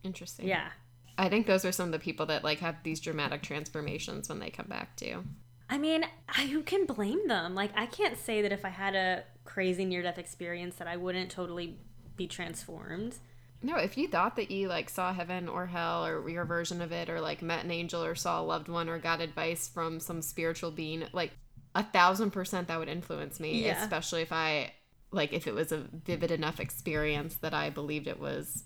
[0.03, 0.69] interesting Yeah.
[1.21, 4.39] I think those are some of the people that like have these dramatic transformations when
[4.39, 5.23] they come back too
[5.73, 7.55] I mean, I, who can blame them?
[7.55, 10.97] Like, I can't say that if I had a crazy near death experience that I
[10.97, 11.77] wouldn't totally
[12.17, 13.15] be transformed.
[13.63, 16.91] no if you thought that you like saw heaven or hell or your version of
[16.91, 20.01] it or like met an angel or saw a loved one or got advice from
[20.01, 21.31] some spiritual being like
[21.73, 23.81] a thousand percent that would influence me Yeah.
[23.81, 24.73] especially if i
[25.11, 28.63] like if it was a vivid enough experience that i believed it was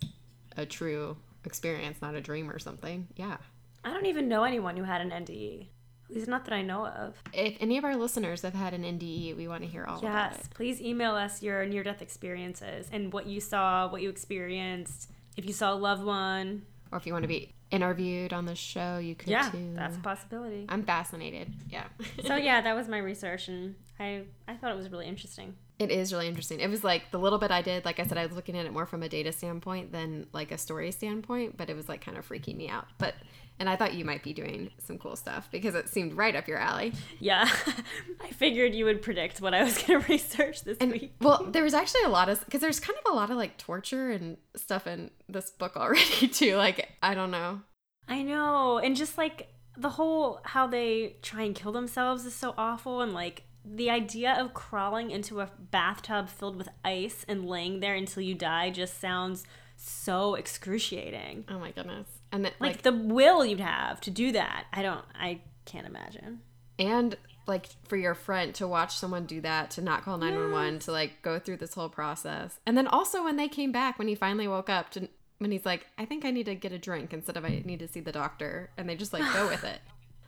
[0.57, 3.37] a true experience not a dream or something yeah
[3.83, 5.67] I don't even know anyone who had an NDE.
[6.09, 7.15] At least not that I know of.
[7.33, 10.31] if any of our listeners have had an nde we want to hear all about
[10.33, 15.11] Yes, please email us your near death experiences and what you saw, what you experienced.
[15.37, 18.55] If you saw a loved one, or if you want to be interviewed on the
[18.55, 20.65] show you could yeah, too that's a possibility.
[20.69, 21.85] i'm fascinated yeah
[22.25, 25.55] so yeah, that was my research, and I I thought it was really interesting.
[25.77, 26.59] It is really interesting.
[26.61, 28.65] It was like the little bit I did, like I said, I was looking at
[28.65, 31.99] it more from a data standpoint than like a story standpoint, but it was like
[32.01, 32.85] kind of freaking me out.
[32.97, 33.15] But
[33.59, 36.47] and I thought you might be doing some cool stuff because it seemed right up
[36.47, 36.93] your alley.
[37.19, 37.49] Yeah,
[38.21, 41.13] I figured you would predict what I was going to research this And week.
[41.21, 43.57] well, there was actually a lot of because there's kind of a lot of like
[43.57, 46.55] torture and stuff in this book already too.
[46.55, 47.61] Like I don't know.
[48.07, 52.53] I know, and just like the whole how they try and kill themselves is so
[52.57, 57.79] awful, and like the idea of crawling into a bathtub filled with ice and laying
[57.79, 59.43] there until you die just sounds
[59.77, 61.45] so excruciating.
[61.49, 62.07] Oh my goodness.
[62.31, 64.65] And Like, like the will you'd have to do that.
[64.73, 65.03] I don't.
[65.13, 66.41] I can't imagine.
[66.77, 67.15] and
[67.47, 71.21] like for your friend to watch someone do that to not call 911 to like
[71.21, 74.47] go through this whole process and then also when they came back when he finally
[74.47, 77.37] woke up to when he's like i think i need to get a drink instead
[77.37, 79.79] of i need to see the doctor and they just like go with it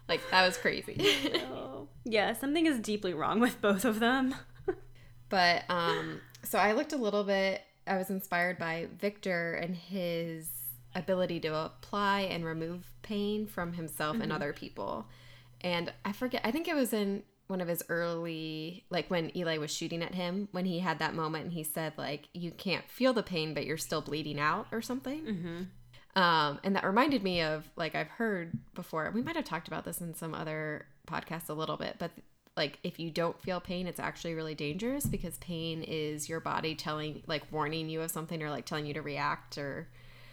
[0.08, 0.98] like that was crazy
[1.52, 1.88] Oh.
[2.06, 4.34] Yeah, something is deeply wrong with both of them.
[5.30, 10.50] but um so i looked a little bit i was inspired by victor and his
[10.96, 15.06] ability to apply and remove pain from himself and other people
[15.62, 19.58] and i forget i think it was in one of his early like when eli
[19.58, 22.90] was shooting at him when he had that moment and he said like you can't
[22.90, 25.62] feel the pain but you're still bleeding out or something Mm-hmm.
[26.18, 29.12] Um, and that reminded me of like I've heard before.
[29.14, 32.12] We might have talked about this in some other podcasts a little bit, but
[32.58, 36.74] like if you don't feel pain, it's actually really dangerous because pain is your body
[36.74, 39.88] telling, like, warning you of something or like telling you to react or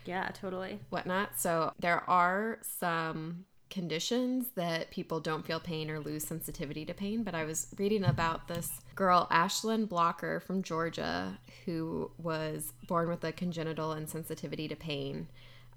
[0.07, 0.80] Yeah, totally.
[0.89, 1.39] whatnot.
[1.39, 7.24] So there are some conditions that people don't feel pain or lose sensitivity to pain.
[7.24, 13.22] But I was reading about this girl, Ashlyn Blocker from Georgia, who was born with
[13.24, 15.28] a congenital insensitivity to pain.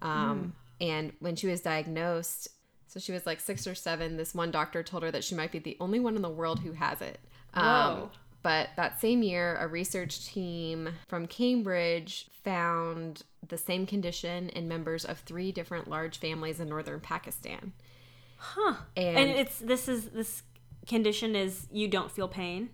[0.01, 2.49] Um, And when she was diagnosed,
[2.87, 5.51] so she was like six or seven, this one doctor told her that she might
[5.51, 7.19] be the only one in the world who has it.
[7.53, 8.11] Um,
[8.43, 15.03] but that same year, a research team from Cambridge found the same condition in members
[15.03, 17.73] of three different large families in northern Pakistan.
[18.37, 18.75] Huh.
[18.95, 20.43] And, And it's this is this
[20.85, 22.69] condition is you don't feel pain.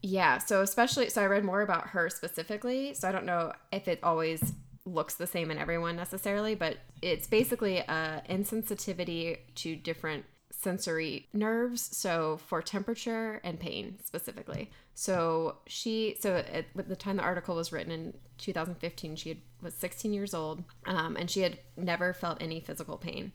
[0.00, 3.86] Yeah, so especially so I read more about her specifically, so I don't know if
[3.86, 4.54] it always
[4.84, 11.96] looks the same in everyone necessarily, but it's basically a insensitivity to different sensory nerves,
[11.96, 14.70] so for temperature and pain specifically.
[14.94, 19.38] So she so at, at the time the article was written in 2015, she had,
[19.60, 23.32] was 16 years old, um, and she had never felt any physical pain.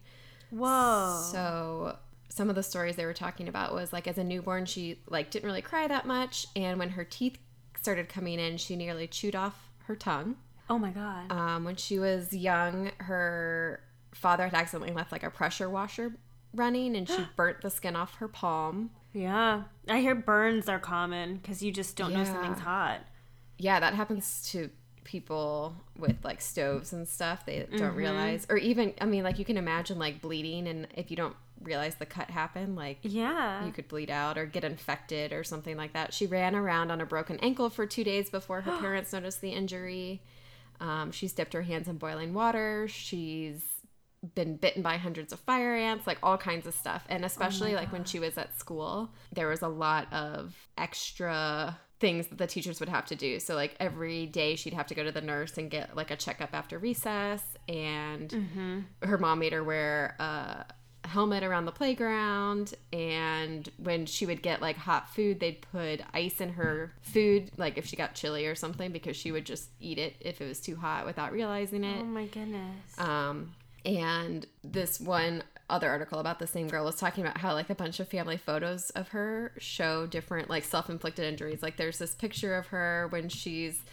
[0.51, 1.21] Whoa.
[1.31, 1.97] So
[2.29, 5.31] some of the stories they were talking about was like as a newborn she like
[5.31, 7.37] didn't really cry that much and when her teeth
[7.81, 10.35] started coming in she nearly chewed off her tongue
[10.69, 11.31] oh my god.
[11.31, 13.79] um, when she was young her
[14.13, 16.13] father had accidentally left like a pressure washer
[16.53, 19.63] running and she burnt the skin off her palm yeah.
[19.89, 22.99] I hear burns are common because you just don't know something's hot.
[23.57, 24.69] yeah that happens to
[25.03, 29.45] people with like stoves and stuff they don't realize or even i mean like you
[29.45, 33.65] can imagine like bleeding and if you don't realize the cut happened like Yeah.
[33.65, 36.13] you could bleed out or get infected or something like that.
[36.13, 39.49] She ran around on a broken ankle for two days before her parents noticed the
[39.53, 40.21] injury.
[40.79, 42.87] Um, she's dipped her hands in boiling water.
[42.87, 43.61] She's
[44.35, 47.05] been bitten by hundreds of fire ants, like all kinds of stuff.
[47.09, 52.27] And especially like when she was at school, there was a lot of extra things
[52.27, 53.39] that the teachers would have to do.
[53.39, 56.15] So like every day she'd have to go to the nurse and get like a
[56.15, 58.31] checkup after recess and
[59.01, 60.65] her mom made her wear a
[61.07, 66.39] helmet around the playground and when she would get like hot food they'd put ice
[66.41, 69.97] in her food like if she got chili or something because she would just eat
[69.97, 72.99] it if it was too hot without realizing it oh my goodness.
[72.99, 73.53] um,
[73.85, 77.75] and this one other article about the same girl was talking about how like a
[77.75, 81.61] bunch of family photos of her show different like self-inflicted injuries.
[81.61, 83.83] Like there's this picture of her when she's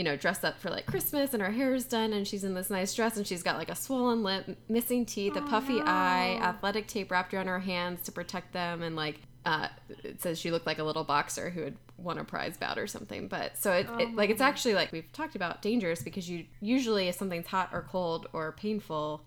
[0.00, 2.54] you know dressed up for like Christmas and her hair is done and she's in
[2.54, 6.38] this nice dress and she's got like a swollen lip, missing teeth, a puffy eye,
[6.40, 9.68] athletic tape wrapped around her hands to protect them and like uh,
[10.02, 12.86] it says she looked like a little boxer who had won a prize bout or
[12.86, 13.28] something.
[13.28, 17.08] But so it, it like it's actually like we've talked about dangerous because you usually
[17.08, 19.22] if something's hot or cold or painful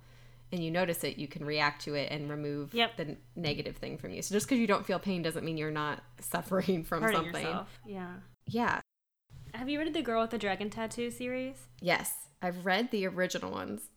[0.52, 2.98] and you notice it, you can react to it and remove Yep.
[2.98, 4.22] the negative thing from you.
[4.24, 7.44] So just because you don't feel pain doesn't mean you're not suffering from Hurting something.
[7.46, 7.80] yourself.
[7.86, 8.14] Yeah.
[8.48, 8.82] Yeah.
[9.54, 11.68] Have you read the Girl with the Dragon Tattoo series?
[11.80, 12.28] Yes.
[12.42, 13.90] I've read the original ones.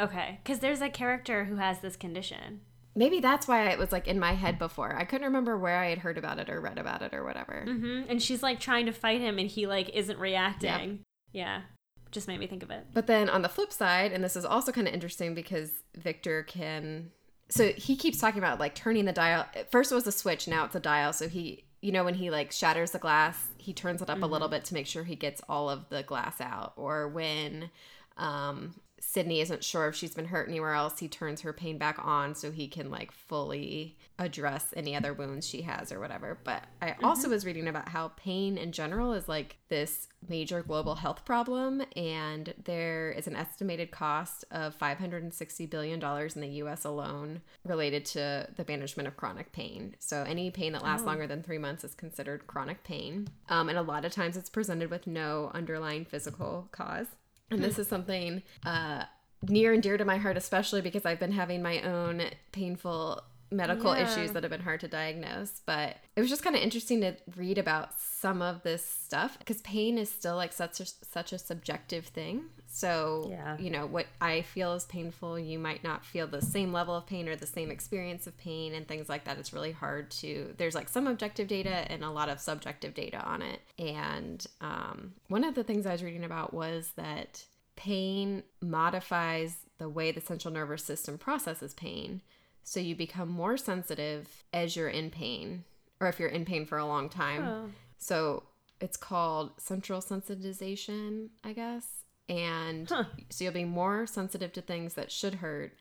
[0.00, 2.60] Okay, because there's a character who has this condition.
[2.94, 4.96] Maybe that's why it was like in my head before.
[4.96, 7.62] I couldn't remember where I had heard about it or read about it or whatever.
[7.66, 11.00] hmm And she's like trying to fight him, and he like isn't reacting.
[11.32, 11.62] Yeah,
[12.10, 12.86] just made me think of it.
[12.94, 16.42] But then on the flip side, and this is also kind of interesting because Victor
[16.44, 17.10] can.
[17.48, 19.44] So he keeps talking about like turning the dial.
[19.54, 21.12] At first it was a switch, now it's a dial.
[21.12, 24.26] So he, you know, when he like shatters the glass, he turns it up a
[24.26, 26.72] little bit to make sure he gets all of the glass out.
[26.74, 27.70] Or when
[28.16, 32.04] um, Sydney isn't sure if she's been hurt anywhere else, he turns her pain back
[32.04, 36.38] on so he can like fully address any other wounds she has or whatever.
[36.42, 40.94] But I also was reading about how pain in general is like this major global
[40.94, 47.42] health problem, and there is an estimated cost of $560 billion in the US alone
[47.64, 49.94] related to the management of chronic pain.
[49.98, 53.28] So any pain that lasts longer than three months is considered chronic pain.
[53.48, 57.06] Um, and a lot of times it's presented with no underlying physical cause.
[57.50, 59.04] And this is something uh,
[59.42, 63.94] near and dear to my heart, especially because I've been having my own painful medical
[63.96, 64.02] Yeah.
[64.04, 65.60] issues that have been hard to diagnose.
[65.64, 69.60] But it was just kind of interesting to read about some of this stuff because
[69.62, 72.46] pain is still like such a, such a subjective thing.
[72.68, 73.56] So, Yeah.
[73.58, 77.06] you know, what I feel is painful, you might not feel the same level of
[77.06, 79.38] pain or the same experience of pain and things like that.
[79.38, 83.24] It's really hard to, there's like some objective data and a lot of subjective data
[83.24, 83.60] on it.
[83.78, 87.44] And um, one of the things I was reading about was that
[87.76, 92.22] pain modifies the way the central nervous system processes pain.
[92.68, 95.62] So you become more sensitive as you're in pain
[96.00, 97.44] or if you're in pain for a long time.
[97.46, 97.70] Oh.
[97.96, 98.42] So
[98.80, 101.86] it's called central sensitization, I guess.
[102.28, 103.04] And Huh.
[103.30, 105.78] so you'll be more sensitive to things that should hurt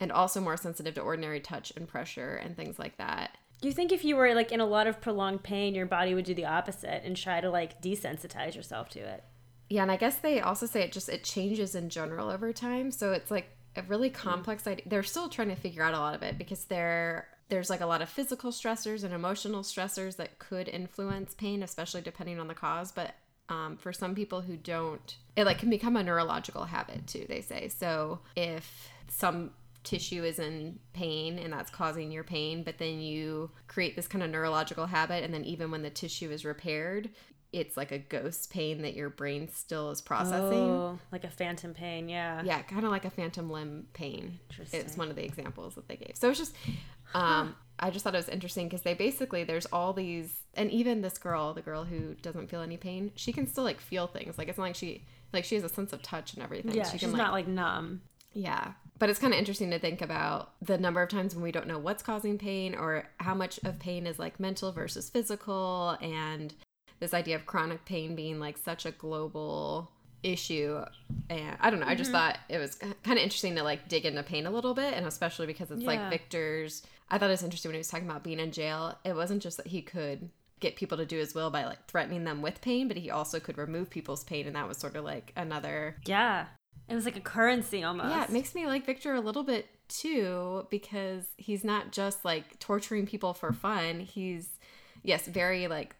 [0.00, 3.38] and also more sensitive to ordinary touch and pressure and things like that.
[3.62, 6.24] You think if you were like in a lot of prolonged pain, your body would
[6.24, 9.22] do the opposite and try to like desensitize yourself to it?
[9.70, 12.90] Yeah, and I guess they also say it just it changes in general over time.
[12.90, 14.84] So it's like a really complex idea.
[14.86, 17.86] They're still trying to figure out a lot of it because there there's like a
[17.86, 22.54] lot of physical stressors and emotional stressors that could influence pain, especially depending on the
[22.54, 22.90] cause.
[22.90, 23.14] But
[23.48, 27.26] um, for some people who don't, it like can become a neurological habit too.
[27.28, 29.50] They say so if some
[29.84, 34.24] tissue is in pain and that's causing your pain, but then you create this kind
[34.24, 37.10] of neurological habit, and then even when the tissue is repaired,
[37.54, 40.58] it's like a ghost pain that your brain still is processing.
[40.58, 42.08] Oh, like a phantom pain.
[42.08, 42.42] Yeah.
[42.44, 44.40] Yeah, kind of like a phantom limb pain.
[44.72, 46.16] It's one of the examples that they gave.
[46.16, 46.54] So it's just,
[47.14, 51.00] um, I just thought it was interesting because they basically there's all these, and even
[51.00, 54.36] this girl, the girl who doesn't feel any pain, she can still like feel things.
[54.36, 56.74] Like it's not like she like she has a sense of touch and everything.
[56.74, 56.84] Yeah.
[56.90, 58.02] she she's not like numb.
[58.32, 58.72] yeah.
[58.96, 61.66] But it's kind of interesting to think about the number of times when we don't
[61.66, 66.54] know what's causing pain or how much of pain is like mental versus physical and
[67.00, 69.90] this idea of chronic pain being like such a global
[70.22, 70.82] issue
[71.28, 72.18] and I don't know I just mm-hmm.
[72.18, 75.06] thought it was kind of interesting to like dig into pain a little bit and
[75.06, 75.86] especially because it's Yeah.
[75.86, 78.96] like Victor's I thought it was interesting when he was talking about being in jail
[79.04, 80.30] it wasn't just that he could
[80.60, 83.38] get people to do his will by like threatening them with pain but he also
[83.38, 86.46] could remove people's pain and that was sort of like another Yeah.
[86.88, 88.10] It was like a currency almost.
[88.10, 92.58] yeah, it makes me like Victor a little bit too because he's not just like
[92.58, 94.00] torturing people for fun.
[94.00, 94.48] He's
[95.02, 95.94] yes, very like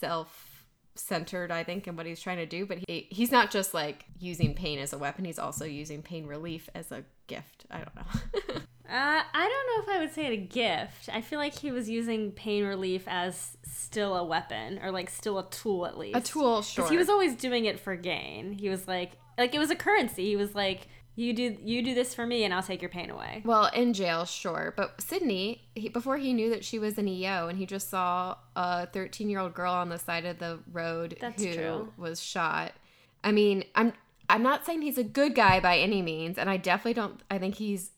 [0.00, 4.04] self-centered I think in what he's trying to do, but he he's not just like
[4.18, 7.66] using pain as a weapon, he's also using pain relief as a gift.
[7.70, 8.60] I don't know.
[8.88, 11.10] Uh, I don't know if I would say it a gift.
[11.12, 15.38] I feel like he was using pain relief as still a weapon or like still
[15.38, 16.16] a tool at least.
[16.16, 16.84] a tool, sure.
[16.84, 18.52] Because he was always doing it for gain.
[18.52, 20.24] He was like, like it was a currency.
[20.24, 20.88] He was like,
[21.18, 23.42] you do you do this for me, and I'll take your pain away.
[23.44, 24.72] Well, in jail, sure.
[24.76, 28.36] But Sydney, he, before he knew that she was an EO and he just saw
[28.54, 31.92] a 13 year old girl on the side of the road That's who true.
[31.96, 32.72] was shot.
[33.24, 33.94] I mean, I'm
[34.30, 37.20] I'm not saying he's a good guy by any means, and I definitely don't.
[37.28, 37.90] I think he's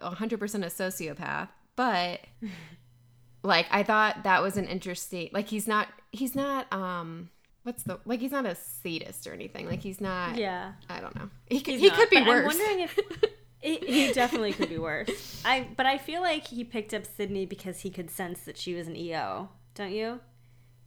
[0.00, 2.20] 100% a sociopath, but
[3.42, 5.28] like I thought that was an interesting.
[5.34, 7.28] Like he's not he's not um
[7.62, 9.66] what's the like he's not a sadist or anything.
[9.68, 10.36] Like he's not.
[10.36, 11.28] Yeah, I don't know.
[11.46, 12.54] He could, he's he not, could be worse.
[12.54, 12.98] I'm wondering if
[13.60, 15.42] he, he definitely could be worse.
[15.44, 18.74] I but I feel like he picked up Sydney because he could sense that she
[18.74, 19.48] was an EO.
[19.74, 20.20] Don't you?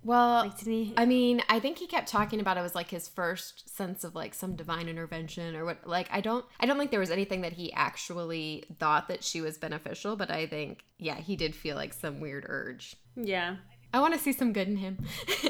[0.03, 0.93] well, Like, didn't he?
[0.97, 4.13] I mean, I think he kept talking about it was like his first sense of
[4.13, 7.41] like some divine intervention or what like I don't I don't think there was anything
[7.41, 11.75] that he actually thought that she was beneficial, but I think yeah, he did feel
[11.75, 12.95] like some weird urge.
[13.15, 13.55] yeah.
[13.95, 14.97] I want to see some good in him.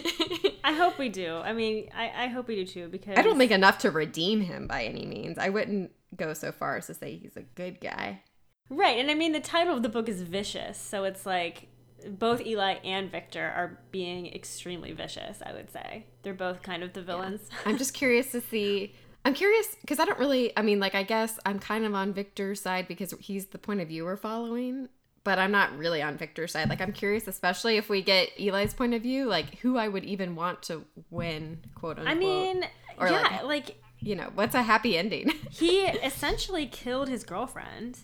[0.63, 1.37] I hope we do.
[1.37, 4.41] I mean, I, I hope we do too because I don't think enough to redeem
[4.41, 5.39] him by any means.
[5.39, 8.21] I wouldn't go so far as to say he's a good guy.
[8.69, 11.69] Right, and I mean the title of the book is vicious, so it's like
[12.07, 15.39] both Eli and Victor are being extremely vicious.
[15.43, 17.49] I would say they're both kind of the villains.
[17.65, 18.93] I'm just curious to see.
[19.25, 20.55] I'm curious because I don't really.
[20.55, 23.81] I mean, like, I guess I'm kind of on Victor's side because he's the point
[23.81, 24.87] of view we're following,
[25.25, 26.69] but I'm not really on Victor's side.
[26.69, 30.05] Like, I'm curious, especially if we get Eli's point of view, like, who I would
[30.05, 32.15] even want to win, quote unquote.
[32.15, 32.63] I mean,
[32.97, 35.29] Or, yeah, like- like, you know, what's a happy ending?
[35.51, 37.99] he essentially killed his girlfriend.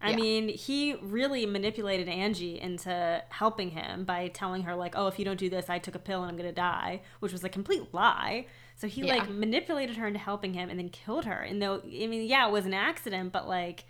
[0.00, 0.16] I Yeah.
[0.16, 5.24] mean, he really manipulated Angie into helping him by telling her like, "Oh, if you
[5.24, 7.48] don't do this, I took a pill and I'm going to die," which was a
[7.48, 8.46] complete lie.
[8.76, 9.14] So he Yeah.
[9.16, 11.40] like manipulated her into helping him and then killed her.
[11.40, 13.84] And though I mean, yeah, it was an accident, but like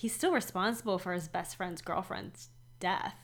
[0.00, 2.48] he's still responsible for his best friend's girlfriend's
[2.80, 3.14] death.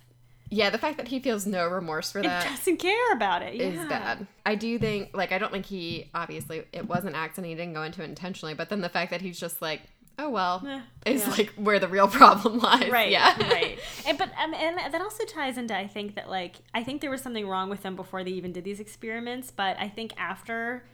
[0.51, 3.55] yeah, the fact that he feels no remorse for He that doesn't care about it.
[3.55, 3.89] is yeah.
[3.89, 4.27] bad.
[4.45, 7.49] I do think, like, I don't think he obviously it was an accident.
[7.51, 9.83] He didn't go into it intentionally, but then the fact that he's just like,
[10.19, 11.31] oh well, Eh, is yeah.
[11.39, 12.89] like where the real problem lies.
[12.91, 13.37] right Yeah.
[13.51, 17.01] right and but um, and that also ties into i think that like i think
[17.01, 20.13] there was something wrong with them before they even did these experiments but i think
[20.17, 20.85] after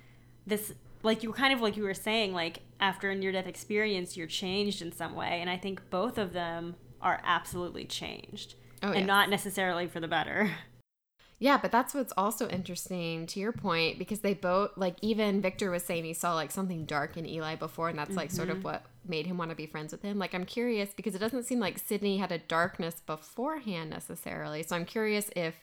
[0.46, 0.72] this
[1.02, 4.16] like you were kind of like you were saying like after a near death experience
[4.16, 8.88] you're changed in some way and i think both of them are absolutely changed Oh,
[8.88, 9.06] and yes.
[9.06, 10.50] not necessarily for the better
[11.42, 15.70] Yeah, but that's what's also interesting to your point because they both like even Victor
[15.70, 18.58] was saying he saw like something dark in Eli before and that's like sort of
[18.58, 18.66] mm-hmm.
[18.66, 20.18] what made him want to be friends with him.
[20.18, 24.62] Like I'm curious because it doesn't seem like Sydney had a darkness beforehand necessarily.
[24.62, 25.54] So I'm curious if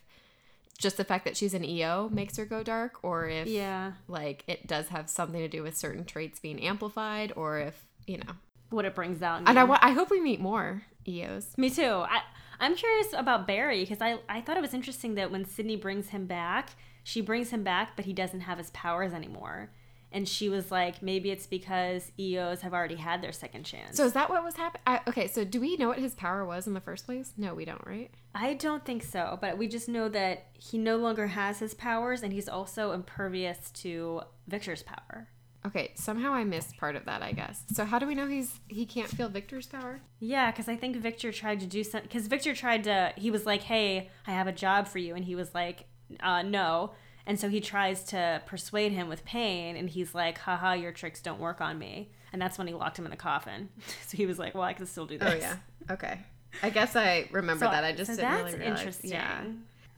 [0.78, 4.43] just the fact that she's an EO makes her go dark or if yeah like
[4.47, 8.34] it does have something to do with certain traits being amplified or if, you know.
[8.69, 11.57] what it brings out And I I hope we meet more EOs.
[11.57, 11.84] Me too.
[12.07, 12.21] I
[12.59, 16.09] I'm curious about Barry because I I thought it was interesting that when Sydney brings
[16.09, 16.71] him back,
[17.03, 19.71] she brings him back, but he doesn't have his powers anymore.
[20.11, 23.97] And she was like, maybe it's because EOs have already had their second chance.
[23.97, 24.99] So is that what was happening?
[25.07, 27.33] Okay, so do we know what his power was in the first place?
[27.37, 28.09] No, we don't, right?
[28.33, 32.23] I don't think so, but we just know that he no longer has his powers,
[32.23, 35.27] and he's also impervious to Victor's power.
[35.65, 37.63] Okay, somehow I missed part of that, I guess.
[37.73, 39.99] So how do we know he's he can't feel Victor's power?
[40.19, 42.07] Yeah, because I think Victor tried to do something.
[42.07, 45.25] Because Victor tried to, he was like, "Hey, I have a job for you," and
[45.25, 45.85] he was like,
[46.21, 46.93] uh, "No."
[47.28, 51.21] And so he tries to persuade him with pain, and he's like, "Haha, your tricks
[51.21, 53.69] don't work on me." And that's when he locked him in the coffin.
[54.07, 55.93] so he was like, "Well, I can still do oh, this." Oh, yeah.
[55.93, 56.19] Okay.
[56.63, 57.84] I guess I remember So, that.
[57.84, 58.80] I just so didn't that's really realize.
[58.80, 59.11] interesting.
[59.11, 59.43] Yeah.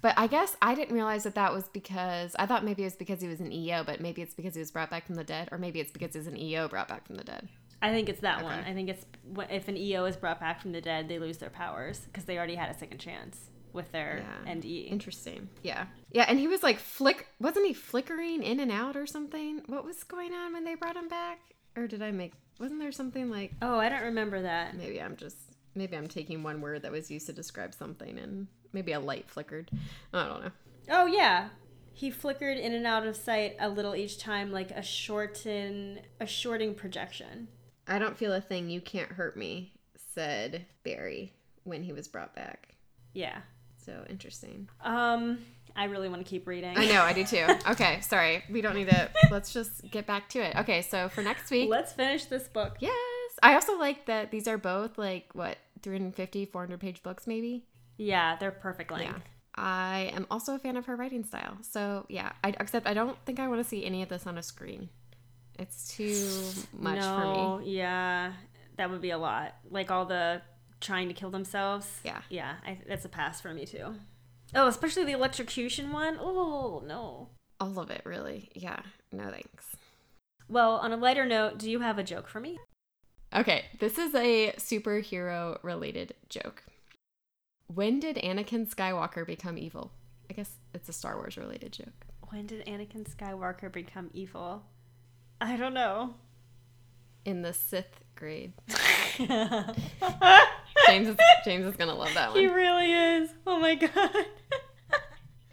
[0.02, 2.96] But I guess I didn't realize that that was because I thought maybe it was
[2.96, 5.24] because he was an EO, but maybe it's because he was brought back from the
[5.24, 7.48] dead, or maybe it's because he's an EO brought back from the dead.
[7.82, 8.60] I think it's that one.
[8.60, 9.06] I think it's
[9.50, 12.38] if an EO is brought back from the dead, they lose their powers because they
[12.38, 14.52] already had a second chance with their Yeah.
[14.54, 14.90] NDE.
[14.92, 15.50] Interesting.
[15.64, 15.86] Yeah.
[16.12, 19.62] Yeah, and he was like flick wasn't he flickering in and out or something?
[19.68, 21.40] What was going on when they brought him back?
[21.76, 24.76] Or did I make wasn't there something like Oh, I don't remember that.
[24.76, 25.38] maybe I'm just
[25.76, 29.30] maybe I'm taking one word that was used to describe something and maybe a light
[29.30, 29.70] flickered.
[30.14, 30.52] I don't know.
[30.90, 31.50] Oh yeah.
[31.94, 36.26] He flickered in and out of sight a little each time, like a shorten, a
[36.26, 37.50] shorting projection.
[37.88, 39.74] I don't feel a thing, you can't hurt me,
[40.14, 41.34] said Barry
[41.66, 42.76] when he was brought back.
[43.14, 43.40] Yeah.
[43.90, 44.70] So interesting.
[44.84, 45.40] Um,
[45.76, 46.78] I really want to keep reading.
[46.78, 47.46] I know, I do too.
[47.72, 48.44] Okay, sorry.
[48.50, 50.56] We don't need to let's just get back to it.
[50.58, 52.78] Okay, so for next week Let's finish this book.
[52.80, 52.94] Yes.
[53.42, 57.66] I also like that these are both like what 350 400 page books maybe.
[57.98, 59.06] Yeah, they're perfect length.
[59.06, 59.20] Yeah.
[59.56, 61.58] I am also a fan of her writing style.
[61.62, 64.38] So, yeah, I except I don't think I want to see any of this on
[64.38, 64.90] a screen.
[65.58, 66.16] It's too
[66.78, 67.72] much for me.
[67.76, 68.34] yeah,
[68.78, 69.56] that would be a lot.
[69.70, 70.42] Like all the
[70.82, 72.00] trying to kill themselves.
[72.04, 72.22] Yeah.
[72.30, 73.96] yeah, I, that's a pass for me too.
[74.56, 76.18] Oh, especially the electrocution one.
[76.20, 77.30] Oh no.
[77.60, 78.50] All of it really.
[78.56, 78.80] Yeah.
[79.12, 79.76] No thanks.
[80.48, 82.58] Well, on a lighter note, do you have a joke for me?
[83.36, 86.64] Okay, this is a superhero related joke.
[87.68, 89.92] When did Anakin Skywalker become evil?
[90.30, 92.08] I guess it's a Star Wars related joke.
[92.30, 94.64] When did Anakin Skywalker become evil?
[95.40, 96.16] I don't know.
[97.26, 98.54] In the Sith grade.
[100.92, 102.40] James is James is going to love that one.
[102.40, 103.30] He really is.
[103.46, 104.26] Oh my god.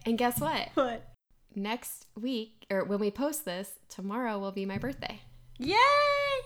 [0.05, 0.69] And guess what?
[0.75, 1.15] what?
[1.55, 5.21] Next week or when we post this, tomorrow will be my birthday.
[5.59, 5.77] Yay!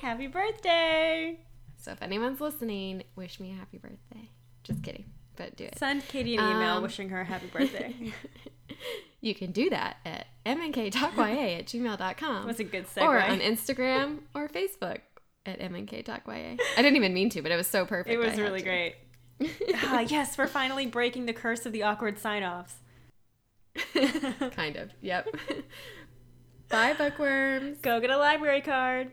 [0.00, 1.40] Happy birthday!
[1.76, 4.30] So if anyone's listening, wish me a happy birthday.
[4.64, 5.04] Just kidding,
[5.36, 5.78] but do it.
[5.78, 8.12] Send Katie an email Um, wishing her a happy birthday.
[9.20, 12.34] you can do that at mnktalkya at gmail.com.
[12.34, 13.02] That was a good segue.
[13.02, 15.00] Or on Instagram or Facebook
[15.46, 16.60] at mnktalkya.
[16.76, 18.12] I didn't even mean to, but it was so perfect.
[18.12, 18.96] It was really great.
[19.74, 22.76] ah, yes, we're finally breaking the curse of the awkward sign offs.
[24.52, 24.90] kind of.
[25.00, 25.28] Yep.
[26.68, 27.78] Bye, bookworms.
[27.78, 29.12] Go get a library card.